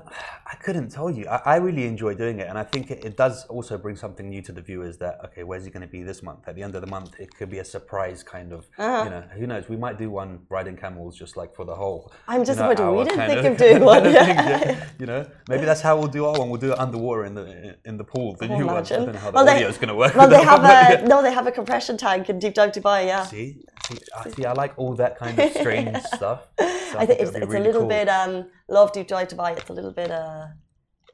I 0.52 0.56
couldn't 0.66 0.90
tell 0.90 1.10
you. 1.10 1.28
I, 1.28 1.38
I 1.54 1.56
really 1.58 1.86
enjoy 1.86 2.14
doing 2.16 2.40
it, 2.40 2.48
and 2.48 2.58
I 2.58 2.64
think 2.64 2.92
it, 2.92 3.04
it 3.04 3.18
does 3.18 3.46
also 3.48 3.78
bring 3.78 3.96
something 3.96 4.30
new 4.30 4.42
to 4.44 4.52
the 4.52 4.62
viewers. 4.62 4.98
That 5.00 5.20
okay, 5.26 5.44
where's 5.44 5.66
he 5.66 5.72
going 5.72 5.88
to 5.90 5.94
be 5.98 6.04
this 6.04 6.22
month? 6.24 6.48
At 6.48 6.56
the 6.56 6.64
end 6.64 6.76
of 6.76 6.82
the 6.82 6.88
month, 6.98 7.12
it 7.20 7.34
could 7.36 7.50
be 7.50 7.60
a 7.60 7.66
surprise 7.66 8.24
kind 8.24 8.54
of. 8.54 8.68
Uh-huh. 8.78 9.04
You 9.06 9.10
know, 9.10 9.24
who 9.38 9.48
knows? 9.48 9.68
We 9.70 9.78
might 9.78 9.98
do 9.98 10.10
one 10.12 10.46
riding 10.50 10.78
camels 10.78 11.18
just 11.18 11.36
like 11.36 11.56
for 11.56 11.66
the 11.66 11.76
whole. 11.76 12.12
I'm 12.28 12.34
you 12.36 12.40
know, 12.40 12.46
disappointed 12.46 12.92
we 12.92 13.04
didn't 13.06 13.28
think 13.32 13.46
of 13.52 13.58
doing 13.66 13.84
one, 13.94 14.04
kind 14.04 14.16
of 14.18 14.26
thing, 14.26 14.36
yeah. 14.36 14.88
You 15.00 15.06
know, 15.08 15.26
maybe 15.50 15.66
that's 15.66 15.82
how 15.82 15.98
we'll 15.98 16.08
do 16.20 16.26
our 16.26 16.38
one. 16.38 16.50
We'll 16.50 16.62
do 16.62 16.74
it 16.74 16.80
underwater 16.80 17.26
in 17.26 17.34
the 17.34 17.76
in 17.86 17.98
the 17.98 18.04
pool. 18.04 18.36
The 18.36 18.48
new 18.48 18.66
one. 18.68 18.70
I 18.70 18.72
imagine. 18.80 19.06
don't 19.06 19.14
know 19.14 19.20
how 19.20 19.32
the 19.32 19.36
Well, 19.36 19.50
audio 19.50 19.68
is 19.68 19.78
going 19.78 19.88
to 19.90 19.96
work. 19.96 20.14
Well, 20.16 20.30
they 20.30 20.44
have 20.44 20.62
one, 20.62 20.91
no, 21.14 21.22
they 21.22 21.34
have 21.34 21.48
a 21.48 21.52
compression 21.52 21.98
tank 21.98 22.30
in 22.30 22.40
Deep 22.40 22.54
Dive 22.54 22.72
Dubai. 22.72 23.06
Yeah. 23.06 23.26
See, 23.26 23.64
see, 23.88 23.98
I 24.18 24.30
see. 24.30 24.46
I 24.46 24.54
like 24.54 24.74
all 24.78 24.96
that 24.96 25.18
kind 25.18 25.38
of 25.38 25.52
strange 25.62 25.98
stuff. 26.04 26.48
So 26.60 27.00
I 27.00 27.06
think 27.06 27.20
it's, 27.20 27.32
it's 27.32 27.48
really 27.48 27.58
a 27.58 27.60
little 27.60 27.82
cool. 27.82 27.90
bit 27.90 28.08
um 28.10 28.46
love 28.68 28.92
deep 28.92 29.08
dive 29.08 29.30
Dubai. 29.30 29.58
It's 29.58 29.70
a 29.70 29.74
little 29.74 29.92
bit 29.92 30.12
uh 30.12 30.48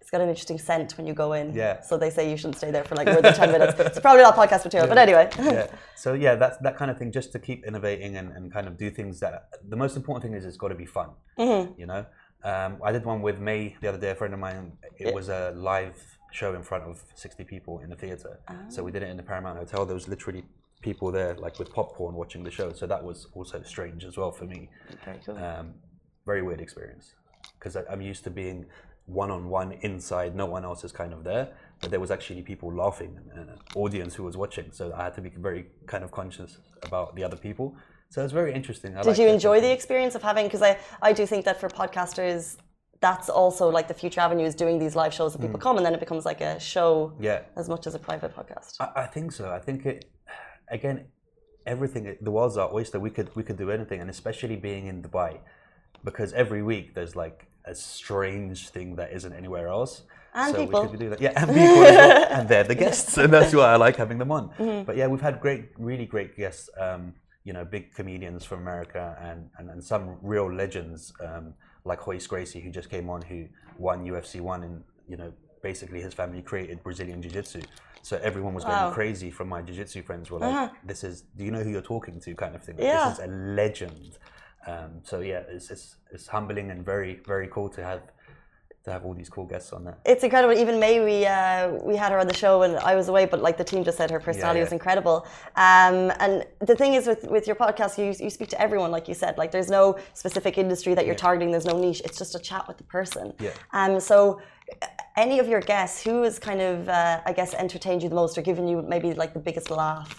it's 0.08 0.12
got 0.12 0.22
an 0.22 0.30
interesting 0.30 0.58
scent 0.58 0.98
when 0.98 1.06
you 1.06 1.13
go 1.13 1.34
in. 1.34 1.54
Yeah. 1.54 1.82
So 1.82 1.98
they 1.98 2.10
say 2.10 2.32
you 2.32 2.38
shouldn't 2.38 2.56
stay 2.58 2.72
there 2.72 2.86
for 2.86 2.96
like 2.96 3.08
more 3.08 3.22
than 3.22 3.34
ten 3.34 3.52
minutes. 3.52 3.78
It's 3.78 4.00
probably 4.00 4.24
not 4.24 4.38
podcast 4.38 4.63
material, 4.63 4.88
but 4.88 4.98
anyway. 4.98 5.30
yeah. 5.38 5.68
So 5.98 6.13
yeah, 6.13 6.36
that's 6.36 6.58
that 6.60 6.78
kind 6.78 6.90
of 6.90 6.98
thing. 6.98 7.12
Just 7.12 7.34
to 7.34 7.40
keep 7.40 7.66
innovating 7.66 8.16
and, 8.16 8.32
and 8.32 8.54
kind 8.54 8.68
of 8.68 8.78
do 8.78 8.90
things 8.90 9.20
that 9.20 9.50
the 9.68 9.76
most 9.76 9.98
important 9.98 10.24
thing 10.24 10.34
is 10.34 10.46
it's 10.46 10.56
got 10.56 10.70
to 10.70 10.76
be 10.76 10.86
fun. 10.86 11.10
Mm-hmm. 11.38 11.80
You 11.82 11.88
know, 11.88 12.06
um, 12.44 12.78
I 12.82 12.94
did 12.94 13.04
one 13.04 13.22
with 13.22 13.40
May 13.40 13.76
the 13.82 13.90
other 13.90 13.98
day. 13.98 14.12
A 14.12 14.16
friend 14.16 14.34
of 14.34 14.40
mine. 14.40 14.78
It 14.98 15.13
was 15.13 15.28
a 15.28 15.52
live 15.56 16.17
show 16.32 16.54
in 16.54 16.63
front 16.63 16.84
of 16.84 17.04
sixty 17.16 17.44
people 17.44 17.80
in 17.80 17.90
the 17.90 17.96
theater. 17.96 18.40
So 18.70 18.84
we 18.84 18.92
did 18.92 19.04
it 19.04 19.10
in 19.10 19.18
the 19.18 19.24
Paramount 19.24 19.58
Hotel. 19.58 19.86
There 19.86 19.96
was 19.96 20.08
literally 20.08 20.44
people 20.82 21.12
there, 21.12 21.36
like 21.36 21.58
with 21.60 21.74
popcorn, 21.74 22.16
watching 22.16 22.44
the 22.44 22.52
show. 22.52 22.72
So 22.74 22.86
that 22.88 23.04
was 23.04 23.28
also 23.34 23.62
strange 23.63 24.06
as 24.06 24.18
well 24.18 24.32
for 24.32 24.46
me. 24.46 24.70
Very 25.06 25.20
cool. 25.26 25.38
Um, 25.38 25.74
very 26.26 26.42
weird 26.42 26.62
experience 26.62 27.16
because 27.58 27.76
I'm 27.76 28.02
used 28.02 28.24
to 28.26 28.30
being 28.30 28.66
one 29.06 29.32
on 29.32 29.48
one 29.48 29.72
inside, 29.82 30.36
no 30.36 30.46
one 30.46 30.66
else 30.66 30.84
is 30.84 30.92
kind 30.92 31.13
of 31.13 31.24
there, 31.24 31.48
but 31.80 31.90
there 31.90 32.00
was 32.00 32.12
actually 32.12 32.42
people 32.42 32.74
laughing 32.74 33.18
and 33.32 33.50
an 33.50 33.58
audience 33.76 34.13
who 34.13 34.24
was 34.24 34.36
watching. 34.36 34.70
So 34.72 34.94
I 34.94 35.06
had 35.06 35.13
to 35.16 35.22
be 35.22 35.30
very 35.30 35.68
kind 35.86 36.04
of 36.04 36.12
conscious 36.12 36.58
about 36.84 37.16
the 37.16 37.24
other 37.24 37.38
people. 37.38 37.76
So 38.10 38.22
it 38.22 38.26
was 38.26 38.34
very 38.34 38.54
interesting. 38.54 38.98
I 38.98 39.02
Did 39.02 39.18
you 39.18 39.28
enjoy 39.28 39.62
the 39.62 39.72
experience 39.72 40.16
of 40.16 40.24
having? 40.24 40.46
Because 40.46 40.62
I 40.62 40.78
I 41.02 41.13
do 41.13 41.26
think 41.26 41.46
that 41.46 41.60
for 41.60 41.70
podcasters. 41.70 42.58
That's 43.00 43.30
also 43.30 43.70
like 43.70 43.88
the 43.88 43.94
future 43.94 44.22
avenue 44.22 44.46
is 44.46 44.56
doing 44.56 44.80
these 44.80 44.96
live 44.96 45.14
shows 45.14 45.34
that 45.34 45.42
people 45.42 45.60
come 45.60 45.78
and 45.78 45.86
then 45.86 45.94
it 45.94 46.00
becomes 46.00 46.26
like 46.26 46.42
a 46.42 46.60
show 46.60 47.14
Mm. 47.18 47.24
Yeah, 47.24 47.42
as 47.56 47.70
much 47.70 47.86
as 47.88 47.94
a 47.96 48.00
private 48.00 48.36
podcast. 48.36 48.78
I, 48.80 49.04
I 49.04 49.06
think 49.06 49.32
so. 49.32 49.52
I 49.52 49.60
think 49.60 49.86
it 49.86 50.10
again, 50.70 51.06
everything. 51.66 52.18
The 52.22 52.32
world's 52.32 52.58
our 52.58 52.74
oyster. 52.74 53.00
We 53.00 53.10
could 53.10 53.30
we 53.36 53.44
could 53.44 53.58
do 53.58 53.70
anything, 53.72 54.02
and 54.02 54.10
especially 54.10 54.56
being 54.56 54.88
in 54.88 55.02
Dubai, 55.02 55.40
because 56.04 56.34
every 56.34 56.64
week 56.64 56.96
there's 56.96 57.16
like 57.16 57.48
a 57.66 57.76
strange 57.76 58.70
thing 58.70 58.96
that 58.96 59.12
isn't 59.12 59.34
anywhere 59.34 59.68
else. 59.68 60.04
And 60.34 60.56
so 60.56 60.66
people. 60.66 60.84
we 60.84 60.90
could 60.90 61.00
do 61.00 61.10
that. 61.10 61.22
Yeah, 61.22 61.34
and 61.36 61.48
people 61.48 61.80
well. 61.80 62.28
and 62.30 62.48
they're 62.50 62.64
the 62.64 62.76
guests, 62.86 63.18
and 63.18 63.32
that's 63.34 63.54
why 63.54 63.74
I 63.74 63.76
like 63.76 63.96
having 63.96 64.18
them 64.18 64.32
on. 64.32 64.50
Mm-hmm. 64.50 64.84
But 64.86 64.98
yeah, 64.98 65.08
we've 65.08 65.22
had 65.22 65.40
great, 65.40 65.70
really 65.78 66.06
great 66.06 66.36
guests. 66.38 66.70
Um, 66.80 67.14
you 67.44 67.54
know, 67.54 67.64
big 67.64 67.94
comedians 67.94 68.44
from 68.46 68.60
America, 68.60 69.18
and 69.22 69.50
and, 69.58 69.70
and 69.70 69.84
some 69.84 70.18
real 70.22 70.52
legends 70.52 71.14
um, 71.26 71.54
like 71.88 72.06
Royce 72.06 72.28
Gracie, 72.28 72.60
who 72.60 72.69
just 72.69 72.89
came 72.89 73.10
on, 73.10 73.21
who 73.21 73.45
won 73.78 74.06
UFC 74.06 74.41
one, 74.41 74.63
and 74.63 74.84
you 75.08 75.17
know, 75.17 75.32
basically 75.63 76.02
his 76.02 76.13
family 76.13 76.41
created 76.41 76.84
Brazilian 76.84 77.21
Jiu 77.21 77.32
Jitsu. 77.32 77.62
So 78.04 78.19
everyone 78.21 78.54
was 78.54 78.63
Wow. 78.63 78.71
Uh-huh. 78.71 78.82
going 78.84 78.93
crazy 78.93 79.32
from 79.32 79.50
my 79.50 79.62
jiu-jitsu 79.62 80.04
friends 80.04 80.30
were 80.32 80.39
like, 80.39 80.71
"This 80.86 81.04
is, 81.04 81.23
do 81.36 81.43
you 81.43 81.52
know 81.52 81.63
who 81.63 81.71
you're 81.71 81.82
talking 81.82 82.19
to?" 82.21 82.36
kind 82.36 82.56
of 82.56 82.63
thing. 82.63 82.76
Like, 82.78 82.86
Yeah. 82.86 83.10
This 83.10 83.19
is 83.19 83.26
a 83.26 83.28
legend. 83.28 84.17
Um, 84.65 84.91
so 85.04 85.19
yeah, 85.21 85.43
it's, 85.50 85.71
it's 85.71 85.95
it's 86.12 86.28
humbling 86.28 86.71
and 86.71 86.86
very 86.86 87.21
very 87.26 87.47
cool 87.47 87.69
to 87.69 87.84
have 87.84 88.02
to 88.88 88.93
have 88.93 89.06
all 89.06 89.13
these 89.13 89.30
cool 89.30 89.45
guests 89.45 89.73
on 89.73 89.84
there. 89.84 89.97
It's 90.06 90.23
incredible. 90.23 90.58
Even 90.58 90.80
May, 90.80 91.02
we 91.02 91.26
uh, 91.26 91.71
we 91.84 91.95
had 91.95 92.12
her 92.13 92.19
on 92.19 92.28
the 92.28 92.34
show 92.34 92.63
and 92.63 92.78
I 92.78 92.95
was 92.95 93.10
away, 93.10 93.26
but 93.26 93.41
like 93.41 93.58
the 93.58 93.63
team 93.63 93.84
just 93.84 93.97
said, 93.97 94.10
her 94.10 94.19
personality 94.19 94.60
yeah. 94.60 94.63
was 94.63 94.71
incredible. 94.71 95.28
Um, 95.56 96.12
and 96.23 96.45
the 96.60 96.76
thing 96.76 96.93
is, 96.93 97.06
with 97.06 97.23
with 97.26 97.45
your 97.47 97.58
podcast, 97.58 97.97
you 97.97 98.08
you 98.26 98.30
speak 98.30 98.50
to 98.56 98.62
everyone, 98.62 98.89
like 98.89 99.08
you 99.10 99.13
said. 99.13 99.38
Like 99.38 99.52
there's 99.52 99.69
no 99.69 99.97
specific 100.13 100.58
industry 100.58 100.93
that 100.95 101.06
you're 101.06 101.21
targeting. 101.28 101.52
There's 101.52 101.65
no 101.73 101.78
niche. 101.78 102.02
It's 102.06 102.17
just 102.17 102.34
a 102.34 102.39
chat 102.39 102.65
with 102.67 102.78
the 102.78 102.86
person. 102.86 103.34
Yeah. 103.39 103.52
Um. 103.73 104.00
So, 104.00 104.41
any 105.17 105.39
of 105.39 105.47
your 105.50 105.62
guests, 105.73 106.02
who 106.06 106.23
has 106.23 106.39
kind 106.39 106.62
of, 106.62 106.88
uh, 106.88 107.21
I 107.26 107.34
guess, 107.34 107.54
entertained 107.54 108.04
you 108.04 108.10
the 108.10 108.15
most, 108.15 108.38
or 108.38 108.41
given 108.41 108.69
you 108.69 108.82
maybe 108.82 109.13
like 109.13 109.34
the 109.34 109.43
biggest 109.50 109.69
laugh? 109.69 110.10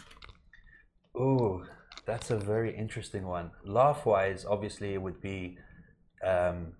Oh, 1.16 1.64
that's 2.07 2.31
a 2.31 2.37
very 2.37 2.76
interesting 2.76 3.26
one. 3.26 3.50
Laugh 3.64 4.04
wise, 4.04 4.44
obviously, 4.44 4.92
it 4.92 5.00
would 5.00 5.20
be 5.22 5.57
um, 6.22 6.74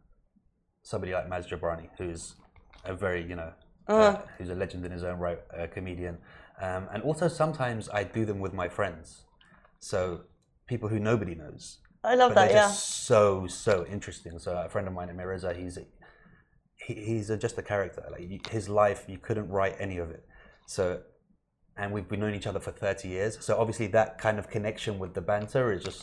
somebody 0.90 1.12
like 1.12 1.27
Maz 1.33 1.44
Jobrani, 1.51 1.88
who's 1.98 2.22
a 2.85 2.94
very, 3.05 3.22
you 3.31 3.37
know, 3.40 3.53
Uh-huh. 3.88 4.03
uh, 4.03 4.22
who's 4.37 4.51
a 4.57 4.59
legend 4.62 4.83
in 4.88 4.92
his 4.98 5.05
own 5.09 5.18
right, 5.27 5.40
a 5.64 5.66
comedian. 5.77 6.16
Um, 6.66 6.83
and 6.92 7.01
also 7.09 7.27
sometimes 7.42 7.83
I 8.01 8.03
do 8.16 8.22
them 8.31 8.38
with 8.44 8.55
my 8.62 8.68
friends, 8.79 9.07
so 9.90 9.98
people 10.72 10.88
who 10.92 10.98
nobody 11.11 11.35
knows. 11.42 11.62
I 12.12 12.14
love 12.22 12.33
that. 12.38 12.51
Yeah. 12.59 12.70
so 13.05 13.46
so 13.66 13.74
interesting. 13.96 14.35
So 14.44 14.51
a 14.66 14.68
friend 14.74 14.87
of 14.88 14.94
mine, 14.98 15.11
Mirza, 15.20 15.51
he's 15.62 15.77
he, 16.87 16.94
he's 17.11 17.27
a, 17.35 17.37
just 17.46 17.57
a 17.62 17.64
character. 17.72 18.03
Like 18.14 18.46
his 18.57 18.66
life, 18.83 19.01
you 19.12 19.18
couldn't 19.27 19.48
write 19.57 19.77
any 19.87 19.98
of 20.05 20.09
it. 20.16 20.22
So, 20.77 20.85
and 21.81 21.87
we've 21.94 22.09
been 22.12 22.20
knowing 22.22 22.37
each 22.40 22.51
other 22.53 22.62
for 22.66 22.72
thirty 22.85 23.09
years. 23.16 23.33
So 23.46 23.51
obviously 23.62 23.88
that 23.98 24.11
kind 24.27 24.37
of 24.40 24.44
connection 24.57 24.92
with 25.03 25.12
the 25.18 25.24
banter 25.33 25.64
is 25.77 25.83
just 25.88 26.03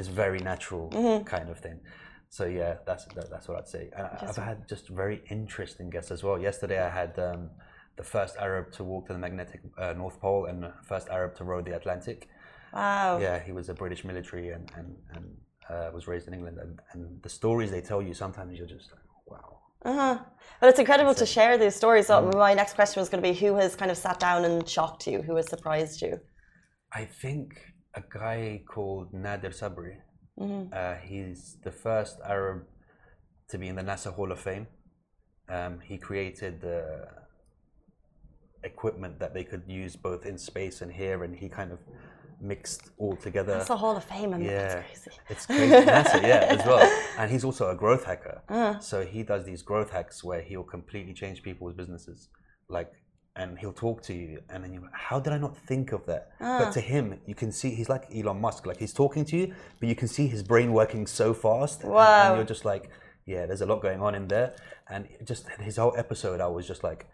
is 0.00 0.06
very 0.24 0.40
natural 0.52 0.84
Mm-hmm. 0.90 1.24
kind 1.34 1.48
of 1.52 1.58
thing. 1.66 1.78
So 2.36 2.42
yeah, 2.46 2.72
that's 2.88 3.04
that, 3.16 3.26
that's 3.32 3.46
what 3.48 3.56
I'd 3.60 3.68
say. 3.76 3.84
And 3.96 4.06
I've 4.28 4.42
had 4.50 4.58
just 4.72 4.84
very 5.02 5.18
interesting 5.36 5.86
guests 5.94 6.10
as 6.16 6.20
well. 6.26 6.36
Yesterday 6.50 6.78
I 6.88 6.90
had. 7.02 7.12
Um, 7.28 7.42
the 7.96 8.02
first 8.02 8.34
Arab 8.38 8.72
to 8.72 8.82
walk 8.82 9.06
to 9.06 9.12
the 9.12 9.18
magnetic 9.26 9.60
uh, 9.78 9.92
North 10.02 10.18
Pole 10.20 10.46
and 10.46 10.64
the 10.64 10.72
first 10.82 11.06
Arab 11.16 11.36
to 11.36 11.44
row 11.44 11.60
the 11.62 11.74
Atlantic. 11.80 12.28
Wow. 12.72 13.18
Yeah, 13.20 13.38
he 13.38 13.52
was 13.52 13.68
a 13.68 13.74
British 13.74 14.02
military 14.04 14.48
and 14.56 14.66
and, 14.78 14.88
and 15.14 15.24
uh, 15.70 15.90
was 15.94 16.04
raised 16.12 16.26
in 16.28 16.34
England. 16.34 16.58
And, 16.64 16.80
and 16.92 17.22
the 17.22 17.28
stories 17.28 17.70
they 17.70 17.80
tell 17.90 18.02
you, 18.02 18.14
sometimes 18.24 18.58
you're 18.58 18.72
just 18.78 18.88
like, 18.94 19.06
wow. 19.32 19.48
Uh-huh. 19.90 20.18
But 20.60 20.70
it's 20.70 20.78
incredible 20.84 21.14
to 21.22 21.26
share 21.36 21.56
these 21.62 21.76
stories. 21.82 22.06
So 22.08 22.14
Mm. 22.20 22.34
my 22.48 22.54
next 22.62 22.74
question 22.74 22.98
was 23.02 23.08
going 23.10 23.22
to 23.22 23.28
be 23.30 23.34
who 23.42 23.54
has 23.62 23.76
kind 23.76 23.90
of 23.94 23.98
sat 24.06 24.18
down 24.18 24.44
and 24.48 24.68
shocked 24.76 25.06
you? 25.06 25.22
Who 25.28 25.34
has 25.36 25.46
surprised 25.54 26.02
you? 26.02 26.12
I 27.00 27.04
think 27.22 27.46
a 27.94 28.02
guy 28.22 28.62
called 28.74 29.06
Nadir 29.24 29.50
Sabri. 29.60 29.94
Mm-hmm. 30.38 30.72
Uh, 30.72 30.94
he's 31.06 31.58
the 31.62 31.70
first 31.70 32.18
Arab 32.26 32.64
to 33.48 33.58
be 33.58 33.68
in 33.68 33.76
the 33.76 33.82
NASA 33.82 34.12
Hall 34.12 34.32
of 34.32 34.40
Fame. 34.40 34.66
Um, 35.48 35.80
he 35.80 35.98
created 35.98 36.60
the 36.60 37.06
equipment 38.64 39.18
that 39.20 39.34
they 39.34 39.44
could 39.44 39.62
use 39.66 39.94
both 39.94 40.26
in 40.26 40.38
space 40.38 40.80
and 40.80 40.90
here, 40.90 41.22
and 41.24 41.36
he 41.36 41.48
kind 41.48 41.70
of 41.70 41.78
mixed 42.40 42.90
all 42.98 43.16
together. 43.16 43.52
That's 43.52 43.68
the 43.68 43.76
Hall 43.76 43.96
of 43.96 44.04
Fame, 44.04 44.32
and 44.32 44.44
yeah, 44.44 44.82
that's 44.82 45.02
crazy. 45.04 45.18
it's 45.28 45.46
crazy. 45.46 45.74
NASA, 45.74 46.22
yeah, 46.22 46.46
as 46.48 46.66
well. 46.66 47.00
And 47.18 47.30
he's 47.30 47.44
also 47.44 47.70
a 47.70 47.76
growth 47.76 48.04
hacker. 48.04 48.42
Uh-huh. 48.48 48.80
So 48.80 49.04
he 49.06 49.22
does 49.22 49.44
these 49.44 49.62
growth 49.62 49.90
hacks 49.90 50.24
where 50.24 50.40
he'll 50.40 50.64
completely 50.64 51.14
change 51.14 51.42
people's 51.42 51.74
businesses, 51.74 52.28
like, 52.68 52.90
and 53.36 53.58
he'll 53.58 53.72
talk 53.72 54.02
to 54.04 54.14
you, 54.14 54.40
and 54.50 54.62
then 54.62 54.72
you're 54.72 54.82
like, 54.82 54.92
how 54.94 55.18
did 55.18 55.32
I 55.32 55.38
not 55.38 55.56
think 55.56 55.92
of 55.92 56.06
that? 56.06 56.30
But 56.38 56.70
to 56.72 56.80
him, 56.80 57.20
you 57.26 57.34
can 57.34 57.50
see 57.50 57.74
he's 57.74 57.88
like 57.88 58.04
Elon 58.14 58.40
Musk. 58.40 58.66
Like 58.66 58.78
he's 58.78 58.92
talking 58.92 59.24
to 59.26 59.36
you, 59.36 59.54
but 59.80 59.88
you 59.88 59.94
can 59.96 60.08
see 60.08 60.26
his 60.28 60.42
brain 60.42 60.72
working 60.72 61.06
so 61.06 61.34
fast. 61.34 61.82
Wow. 61.84 62.28
And 62.28 62.36
you're 62.36 62.44
just 62.46 62.64
like, 62.64 62.90
yeah, 63.26 63.46
there's 63.46 63.60
a 63.62 63.66
lot 63.66 63.82
going 63.82 64.00
on 64.00 64.14
in 64.14 64.28
there. 64.28 64.54
And 64.88 65.08
just 65.24 65.48
his 65.60 65.76
whole 65.78 65.94
episode, 65.96 66.40
I 66.40 66.46
was 66.46 66.66
just 66.66 66.84
like, 66.84 67.06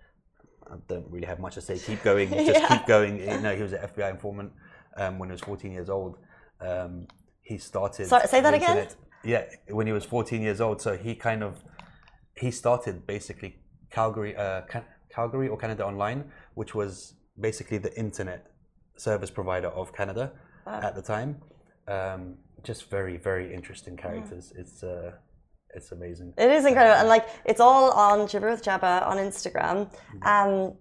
I 0.71 0.75
don't 0.89 1.07
really 1.11 1.27
have 1.27 1.41
much 1.41 1.55
to 1.55 1.61
say. 1.61 1.79
Keep 1.79 2.03
going, 2.03 2.29
just 2.47 2.69
keep 2.69 2.87
going. 2.87 3.19
You 3.21 3.41
know, 3.41 3.55
he 3.57 3.63
was 3.63 3.73
an 3.73 3.81
FBI 3.81 4.11
informant 4.11 4.53
um, 4.97 5.19
when 5.19 5.29
he 5.31 5.33
was 5.33 5.41
14 5.41 5.73
years 5.73 5.89
old. 5.89 6.19
Um, 6.61 7.07
he 7.43 7.57
started. 7.59 8.07
Sorry, 8.09 8.27
say 8.29 8.41
that 8.41 8.53
again? 8.55 8.71
internet- 8.77 8.97
Yeah, 9.25 9.45
when 9.69 9.87
he 9.87 9.93
was 9.93 10.05
14 10.05 10.43
years 10.43 10.61
old. 10.61 10.83
So 10.83 10.97
he 10.97 11.15
kind 11.15 11.43
of 11.43 11.63
he 12.37 12.51
started 12.51 13.07
basically 13.07 13.57
Calgary, 13.91 14.37
uh, 14.37 14.63
Can- 14.63 14.85
Calgary 15.15 15.49
or 15.49 15.57
Canada 15.57 15.85
Online, 15.87 16.25
which 16.55 16.75
was 16.75 17.15
basically 17.39 17.79
the 17.79 17.97
internet 17.99 18.47
service 18.97 19.31
provider 19.31 19.69
of 19.69 19.93
Canada 19.93 20.33
at 20.67 20.95
the 20.95 21.03
time. 21.03 21.41
Um, 21.89 22.37
just 22.63 22.91
very, 22.91 23.17
very 23.17 23.53
interesting 23.53 23.97
characters. 23.97 24.53
It's 24.57 24.83
uh, 24.83 25.13
it's 25.75 25.93
amazing. 25.93 26.35
It 26.37 26.51
is 26.51 26.65
incredible, 26.67 26.99
and 27.01 27.09
like 27.09 27.27
it's 27.45 27.61
all 27.61 27.91
on 27.93 28.21
with 28.21 28.63
Jaber 28.63 29.07
on 29.07 29.17
Instagram. 29.17 29.91
Um, 30.23 30.75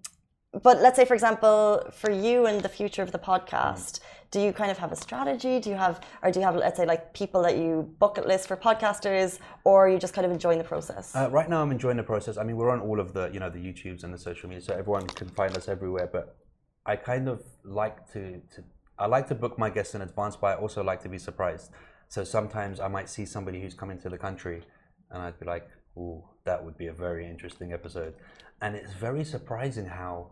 but 0.64 0.82
let's 0.82 0.96
say, 0.96 1.06
for 1.06 1.14
example, 1.14 1.84
for 1.94 2.12
you 2.12 2.48
and 2.48 2.62
the 2.62 2.70
future 2.70 3.04
of 3.04 3.12
the 3.12 3.20
podcast, 3.20 4.00
do 4.32 4.40
you 4.40 4.54
kind 4.54 4.70
of 4.70 4.78
have 4.78 4.92
a 4.92 4.96
strategy? 4.96 5.60
Do 5.60 5.70
you 5.70 5.76
have, 5.76 6.02
or 6.22 6.32
do 6.32 6.40
you 6.40 6.46
have, 6.46 6.56
let's 6.56 6.78
say, 6.78 6.86
like 6.86 7.14
people 7.14 7.42
that 7.42 7.58
you 7.58 7.94
bucket 8.00 8.28
list 8.28 8.48
for 8.48 8.56
podcasters, 8.56 9.40
or 9.64 9.86
are 9.86 9.90
you 9.90 9.98
just 9.98 10.14
kind 10.14 10.26
of 10.26 10.32
enjoying 10.32 10.60
the 10.60 10.64
process? 10.64 11.16
Uh, 11.16 11.30
right 11.32 11.50
now, 11.50 11.62
I'm 11.62 11.72
enjoying 11.72 11.98
the 11.98 12.04
process. 12.04 12.38
I 12.38 12.44
mean, 12.44 12.56
we're 12.56 12.70
on 12.70 12.80
all 12.80 13.00
of 13.00 13.14
the, 13.14 13.30
you 13.34 13.40
know, 13.40 13.50
the 13.50 13.58
YouTubes 13.58 14.04
and 14.04 14.14
the 14.14 14.20
social 14.20 14.48
media, 14.48 14.62
so 14.62 14.74
everyone 14.74 15.08
can 15.08 15.30
find 15.30 15.58
us 15.58 15.68
everywhere. 15.68 16.10
But 16.12 16.38
I 16.86 16.96
kind 16.96 17.28
of 17.28 17.44
like 17.64 18.12
to, 18.14 18.40
to 18.56 18.64
I 19.00 19.08
like 19.08 19.28
to 19.30 19.36
book 19.36 19.58
my 19.58 19.70
guests 19.70 19.96
in 19.96 20.02
advance, 20.02 20.36
but 20.36 20.48
I 20.48 20.56
also 20.56 20.84
like 20.84 21.02
to 21.04 21.10
be 21.10 21.18
surprised. 21.18 21.72
So 22.10 22.24
sometimes 22.24 22.80
I 22.80 22.88
might 22.88 23.10
see 23.10 23.26
somebody 23.26 23.62
who's 23.62 23.74
coming 23.74 24.00
to 24.00 24.10
the 24.10 24.18
country, 24.18 24.62
and 25.10 25.24
I'd 25.24 25.40
be 25.40 25.46
like, 25.46 25.68
"Ooh, 25.98 26.24
that 26.44 26.64
would 26.64 26.78
be 26.78 26.88
a 26.88 26.94
very 26.94 27.26
interesting 27.26 27.74
episode." 27.74 28.14
And 28.62 28.76
it's 28.76 28.94
very 28.94 29.24
surprising 29.24 29.86
how 29.86 30.32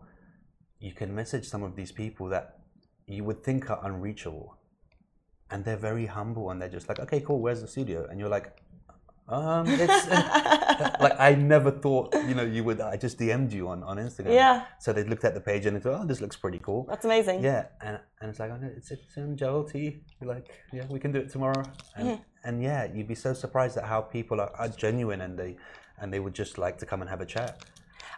you 0.78 0.92
can 0.92 1.14
message 1.14 1.48
some 1.48 1.64
of 1.64 1.74
these 1.74 1.90
people 1.90 2.28
that 2.28 2.57
you 3.08 3.24
would 3.24 3.42
think 3.42 3.70
are 3.70 3.80
unreachable, 3.84 4.56
and 5.50 5.64
they're 5.64 5.76
very 5.90 6.06
humble, 6.06 6.50
and 6.50 6.60
they're 6.60 6.68
just 6.78 6.88
like, 6.88 7.00
"Okay, 7.00 7.20
cool. 7.20 7.40
Where's 7.40 7.60
the 7.60 7.68
studio?" 7.68 8.06
And 8.10 8.20
you're 8.20 8.28
like, 8.28 8.48
um, 9.28 9.66
it's 9.68 10.08
like 11.04 11.18
I 11.18 11.34
never 11.34 11.70
thought, 11.70 12.14
you 12.28 12.34
know, 12.34 12.44
you 12.44 12.64
would. 12.64 12.80
I 12.80 12.96
just 12.96 13.18
DM'd 13.18 13.52
you 13.52 13.68
on, 13.68 13.82
on 13.82 13.96
Instagram. 13.98 14.32
Yeah. 14.32 14.64
So 14.78 14.92
they 14.92 15.04
looked 15.04 15.24
at 15.24 15.34
the 15.34 15.40
page 15.40 15.66
and 15.66 15.76
they 15.76 15.80
thought, 15.80 16.00
oh, 16.02 16.06
this 16.06 16.20
looks 16.20 16.36
pretty 16.36 16.58
cool. 16.60 16.86
That's 16.88 17.04
amazing. 17.04 17.42
Yeah, 17.42 17.66
and 17.82 17.98
and 18.20 18.30
it's 18.30 18.40
like, 18.40 18.50
oh, 18.50 18.56
no, 18.56 18.68
it's 18.76 18.90
it's 18.90 19.16
in 19.16 19.36
JLT. 19.36 20.00
You're 20.20 20.34
like, 20.34 20.48
yeah, 20.72 20.84
we 20.88 20.98
can 20.98 21.12
do 21.12 21.18
it 21.20 21.30
tomorrow. 21.30 21.62
And 21.96 22.08
Mm-hmm. 22.08 22.22
and 22.48 22.62
yeah, 22.62 22.86
you'd 22.94 23.08
be 23.08 23.14
so 23.14 23.32
surprised 23.34 23.76
at 23.76 23.84
how 23.84 24.00
people 24.00 24.40
are, 24.40 24.52
are 24.56 24.68
genuine 24.68 25.20
and 25.22 25.38
they 25.38 25.56
and 26.00 26.12
they 26.12 26.20
would 26.20 26.34
just 26.34 26.58
like 26.58 26.78
to 26.78 26.86
come 26.86 27.00
and 27.02 27.10
have 27.10 27.20
a 27.20 27.26
chat. 27.26 27.64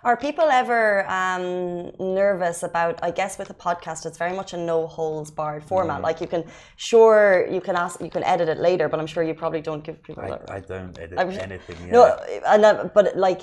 Are 0.02 0.16
people 0.16 0.44
ever 0.44 1.06
um, 1.10 1.92
nervous 1.98 2.62
about? 2.62 2.98
I 3.02 3.10
guess 3.10 3.38
with 3.38 3.50
a 3.50 3.54
podcast, 3.54 4.06
it's 4.06 4.16
very 4.16 4.34
much 4.34 4.54
a 4.54 4.56
no 4.56 4.86
holds 4.86 5.30
barred 5.30 5.62
format. 5.62 6.00
Mm. 6.00 6.04
Like 6.04 6.20
you 6.20 6.26
can, 6.26 6.44
sure, 6.76 7.46
you 7.50 7.60
can 7.60 7.76
ask, 7.76 8.00
you 8.00 8.10
can 8.10 8.24
edit 8.24 8.48
it 8.48 8.58
later, 8.58 8.88
but 8.88 8.98
I'm 8.98 9.06
sure 9.06 9.22
you 9.22 9.34
probably 9.34 9.60
don't 9.60 9.84
give 9.84 10.02
people 10.02 10.24
I, 10.24 10.30
that. 10.30 10.50
I 10.50 10.60
don't 10.60 10.98
edit 10.98 11.18
I'm- 11.18 11.30
anything. 11.30 11.76
Yeah. 11.84 11.92
No, 11.92 12.16
and 12.46 12.90
but 12.94 13.16
like, 13.16 13.42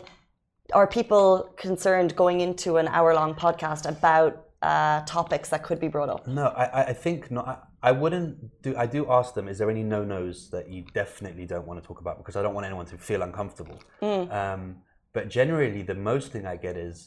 are 0.73 0.87
people 0.87 1.53
concerned 1.57 2.15
going 2.15 2.41
into 2.41 2.77
an 2.77 2.87
hour 2.87 3.13
long 3.13 3.35
podcast 3.35 3.87
about 3.87 4.45
uh, 4.63 5.01
topics 5.05 5.49
that 5.49 5.61
could 5.63 5.79
be 5.79 5.87
brought 5.87 6.09
up? 6.09 6.27
No, 6.27 6.47
I, 6.47 6.65
I- 6.65 6.83
I 6.85 6.93
think 6.93 7.29
not. 7.29 7.47
I, 7.47 7.89
I 7.89 7.91
wouldn't 7.91 8.63
do. 8.63 8.75
I 8.75 8.87
do 8.87 9.05
ask 9.11 9.35
them: 9.35 9.47
Is 9.47 9.59
there 9.59 9.69
any 9.69 9.83
no 9.83 10.03
nos 10.03 10.49
that 10.49 10.69
you 10.69 10.85
definitely 10.95 11.45
don't 11.45 11.67
want 11.67 11.79
to 11.81 11.87
talk 11.87 12.01
about? 12.01 12.17
Because 12.17 12.35
I 12.35 12.41
don't 12.41 12.55
want 12.55 12.65
anyone 12.65 12.87
to 12.87 12.97
feel 12.97 13.21
uncomfortable. 13.21 13.79
Um, 14.01 14.77
but 15.17 15.29
generally, 15.29 15.81
the 15.93 15.99
most 16.11 16.27
thing 16.33 16.45
I 16.45 16.57
get 16.67 16.75
is 16.89 16.97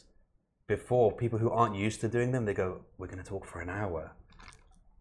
before 0.66 1.06
people 1.22 1.38
who 1.42 1.50
aren't 1.60 1.76
used 1.86 1.98
to 2.04 2.08
doing 2.16 2.30
them, 2.34 2.42
they 2.48 2.56
go, 2.64 2.68
"We're 2.98 3.12
going 3.12 3.22
to 3.24 3.30
talk 3.34 3.44
for 3.52 3.58
an 3.66 3.70
hour," 3.80 4.02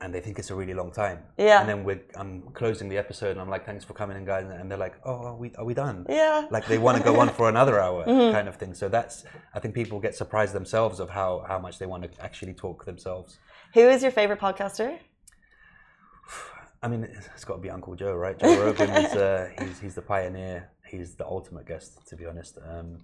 and 0.01 0.07
they 0.13 0.21
think 0.25 0.35
it's 0.41 0.51
a 0.55 0.57
really 0.61 0.75
long 0.81 0.91
time. 1.03 1.19
Yeah. 1.47 1.59
And 1.61 1.67
then 1.69 1.79
we're 1.87 2.01
I'm 2.21 2.33
closing 2.61 2.87
the 2.93 2.99
episode, 3.05 3.31
and 3.35 3.41
I'm 3.43 3.51
like, 3.55 3.65
"Thanks 3.69 3.83
for 3.87 3.93
coming 4.01 4.15
in, 4.19 4.25
guys," 4.33 4.45
and 4.59 4.65
they're 4.69 4.83
like, 4.87 4.95
"Oh, 5.09 5.19
are 5.29 5.37
we 5.43 5.47
are 5.59 5.65
we 5.71 5.73
done?" 5.85 5.97
Yeah. 6.21 6.37
like 6.55 6.65
they 6.71 6.77
want 6.85 6.95
to 6.99 7.03
go 7.09 7.13
on 7.21 7.29
for 7.37 7.45
another 7.55 7.75
hour 7.85 8.01
kind 8.35 8.47
of 8.51 8.55
thing 8.61 8.73
so 8.81 8.85
that's 8.97 9.15
i 9.55 9.59
think 9.61 9.71
people 9.81 9.97
get 10.07 10.13
surprised 10.21 10.53
themselves 10.59 10.97
of 11.03 11.07
how 11.19 11.31
how 11.51 11.59
much 11.65 11.75
they 11.79 11.87
want 11.93 12.01
to 12.05 12.09
actually 12.27 12.53
talk 12.65 12.77
themselves 12.91 13.29
Who 13.77 13.85
is 13.93 13.99
your 14.05 14.13
favorite 14.19 14.39
podcaster? 14.47 14.89
i 16.83 16.87
mean 16.91 17.01
it's 17.35 17.45
got 17.49 17.55
to 17.59 17.63
be 17.67 17.71
uncle 17.77 17.93
joe 18.01 18.13
right 18.25 18.37
joe 18.41 18.55
rogan 18.63 18.89
is 19.05 19.13
uh, 19.27 19.49
he's 19.59 19.77
he's 19.83 19.95
the 19.99 20.05
pioneer 20.13 20.57
he's 20.89 21.15
the 21.15 21.25
ultimate 21.25 21.65
guest 21.65 22.07
to 22.07 22.15
be 22.15 22.25
honest 22.25 22.57
um, 22.73 22.97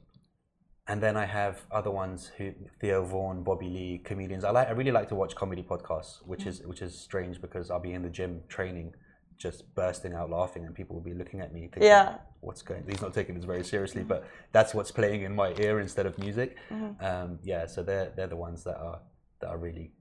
and 0.87 1.01
then 1.01 1.17
I 1.17 1.25
have 1.25 1.61
other 1.71 1.89
ones 1.89 2.31
who 2.37 2.53
Theo 2.79 3.03
Von, 3.03 3.43
Bobby 3.43 3.67
Lee, 3.69 4.01
comedians. 4.03 4.43
I 4.43 4.51
like. 4.51 4.67
I 4.67 4.71
really 4.71 4.91
like 4.91 5.09
to 5.09 5.15
watch 5.15 5.33
comedy 5.35 5.63
podcasts, 5.63 6.17
which 6.25 6.45
is 6.45 6.61
which 6.61 6.81
is 6.83 6.95
strange 6.95 7.41
because 7.41 7.71
I'll 7.71 7.79
be 7.79 7.93
in 7.93 8.03
the 8.03 8.09
gym 8.09 8.43
training, 8.47 8.93
just 9.35 9.73
bursting 9.73 10.13
out 10.13 10.29
laughing, 10.29 10.63
and 10.63 10.75
people 10.75 10.95
will 10.95 11.03
be 11.03 11.15
looking 11.15 11.39
at 11.41 11.51
me 11.51 11.61
thinking, 11.61 11.83
Yeah. 11.83 12.17
"What's 12.41 12.61
going?" 12.61 12.83
He's 12.87 13.01
not 13.01 13.15
taking 13.15 13.33
this 13.33 13.45
very 13.45 13.63
seriously, 13.63 14.03
but 14.03 14.25
that's 14.51 14.75
what's 14.75 14.91
playing 14.91 15.23
in 15.23 15.33
my 15.35 15.55
ear 15.57 15.79
instead 15.79 16.05
of 16.05 16.19
music. 16.19 16.55
Mm-hmm. 16.69 17.03
Um, 17.03 17.39
yeah, 17.41 17.65
so 17.65 17.81
they're 17.81 18.11
they're 18.15 18.27
the 18.27 18.41
ones 18.47 18.63
that 18.65 18.77
are 18.77 18.99
that 19.39 19.49
are 19.49 19.57
really 19.57 19.91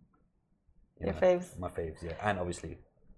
you 1.00 1.06
Your 1.06 1.14
know, 1.14 1.20
faves? 1.20 1.58
My 1.58 1.68
faves, 1.68 2.02
yeah, 2.02 2.12
and 2.22 2.38
obviously 2.38 2.76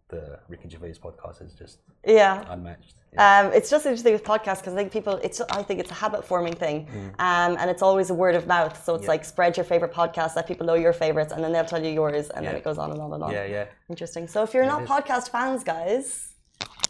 the 0.08 0.38
Ricky 0.48 0.68
Gervais 0.68 0.94
podcast 1.02 1.42
is 1.44 1.52
just 1.54 1.78
Yeah. 2.04 2.44
unmatched. 2.48 2.94
Yeah. 3.12 3.40
Um, 3.40 3.52
it's 3.52 3.68
just 3.70 3.86
interesting 3.86 4.12
with 4.12 4.22
podcasts 4.24 4.58
because 4.60 4.74
I 4.74 4.76
think 4.76 4.92
people, 4.92 5.14
it's 5.22 5.40
I 5.40 5.62
think 5.62 5.80
it's 5.80 5.90
a 5.90 5.94
habit 5.94 6.24
forming 6.24 6.54
thing, 6.54 6.86
Mm. 6.86 7.08
um, 7.18 7.56
and 7.60 7.68
it's 7.70 7.82
always 7.82 8.10
a 8.10 8.14
word 8.14 8.34
of 8.36 8.46
mouth. 8.46 8.74
So 8.84 8.94
it's 8.94 9.04
Yeah. 9.04 9.08
like 9.14 9.24
spread 9.24 9.56
your 9.56 9.64
favorite 9.64 9.92
podcast, 9.92 10.36
let 10.36 10.46
people 10.46 10.66
know 10.66 10.74
your 10.74 10.92
favorites, 10.92 11.32
and 11.32 11.42
then 11.42 11.50
they'll 11.52 11.64
tell 11.64 11.82
you 11.82 11.90
yours, 11.90 12.30
and 12.30 12.46
then 12.46 12.54
it 12.54 12.62
goes 12.62 12.78
on 12.78 12.90
and 12.92 13.00
on 13.00 13.12
and 13.14 13.22
on. 13.24 13.32
yeah, 13.32 13.44
yeah. 13.44 13.64
Interesting. 13.88 14.28
So 14.28 14.42
if 14.44 14.54
you're 14.54 14.66
not 14.66 14.84
podcast 14.84 15.30
fans, 15.30 15.64
guys, 15.64 16.34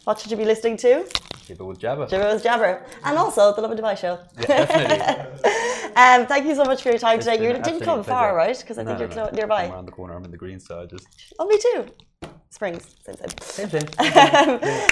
what 0.03 0.19
should 0.19 0.29
you 0.31 0.37
be 0.37 0.45
listening 0.45 0.77
to? 0.77 0.91
It 1.49 1.61
with 1.61 1.79
Jaber. 1.79 2.09
Jibber's 2.09 2.43
Jabber, 2.43 2.83
and 3.05 3.17
also 3.17 3.53
the 3.55 3.61
Lovin 3.61 3.77
Dubai 3.77 3.97
show. 3.97 4.19
Yeah, 4.39 4.65
definitely. 4.65 5.33
Um, 5.95 6.27
thank 6.27 6.45
you 6.45 6.53
so 6.53 6.63
much 6.63 6.83
for 6.83 6.89
your 6.89 6.99
time 6.99 7.17
It's 7.17 7.25
today. 7.25 7.41
You 7.43 7.53
didn't 7.53 7.81
come 7.81 8.03
far, 8.03 8.35
right? 8.35 8.55
Because 8.55 8.77
I 8.77 8.83
No, 8.83 8.95
think 8.95 9.09
no, 9.15 9.15
you're 9.15 9.31
no. 9.31 9.35
nearby. 9.39 9.63
I'm 9.63 9.71
around 9.71 9.87
the 9.87 9.91
corner. 9.91 10.13
I'm 10.13 10.23
in 10.25 10.29
the 10.29 10.37
green, 10.37 10.59
so 10.59 10.81
I 10.81 10.85
just 10.85 11.07
Oh, 11.39 11.47
me 11.47 11.57
too. 11.57 11.85
Springs, 12.57 12.95
same, 13.05 13.15
same. 13.15 13.29
Same, 13.41 13.69
same. 13.69 13.87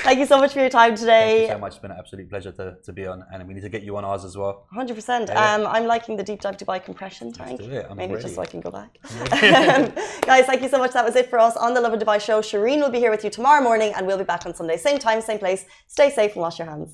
Thank 0.08 0.20
you 0.20 0.28
so 0.28 0.38
much 0.38 0.54
for 0.54 0.60
your 0.60 0.70
time 0.70 0.94
today. 0.96 1.48
Thank 1.48 1.50
you 1.50 1.56
so 1.56 1.60
much. 1.60 1.72
It's 1.74 1.82
been 1.82 1.90
an 1.90 1.98
absolute 1.98 2.30
pleasure 2.30 2.52
to, 2.52 2.76
to 2.86 2.94
be 2.94 3.08
on, 3.08 3.24
and 3.34 3.48
we 3.48 3.56
need 3.56 3.62
to 3.70 3.70
get 3.70 3.82
you 3.82 3.98
on 3.98 4.06
ours 4.06 4.24
as 4.24 4.38
well. 4.38 4.68
100%. 4.76 5.30
Yeah. 5.30 5.54
Um, 5.54 5.66
I'm 5.66 5.88
liking 5.88 6.16
the 6.16 6.22
deep 6.22 6.42
dive 6.42 6.58
Dubai 6.58 6.78
compression 6.84 7.34
tank. 7.34 7.60
do 7.60 7.72
it. 7.72 7.88
I'm 7.90 7.98
Maybe 7.98 8.22
just 8.22 8.36
so 8.36 8.42
I 8.44 8.46
can 8.46 8.62
go 8.62 8.72
back. 8.80 8.92
Um, 9.76 9.92
guys, 10.22 10.46
thank 10.46 10.62
you 10.62 10.70
so 10.70 10.78
much. 10.78 10.92
That 10.94 11.06
was 11.06 11.16
it 11.16 11.28
for 11.32 11.40
us 11.40 11.56
on 11.58 11.74
the 11.74 11.82
Lovin 11.82 12.00
Dubai 12.00 12.20
show. 12.22 12.40
Shireen 12.42 12.80
will 12.82 12.92
be 12.92 13.00
here 13.00 13.10
with 13.10 13.24
you 13.24 13.32
tomorrow 13.32 13.64
morning, 13.64 13.94
and 13.96 14.06
we'll 14.06 14.22
be 14.26 14.30
back 14.34 14.46
on 14.46 14.54
Sunday. 14.54 14.78
Same 14.78 15.00
time, 15.00 15.20
same 15.22 15.40
place. 15.40 15.66
Stay 15.88 16.12
safe 16.12 16.34
and 16.34 16.42
wash 16.42 16.60
your 16.60 16.70
hands. 16.70 16.94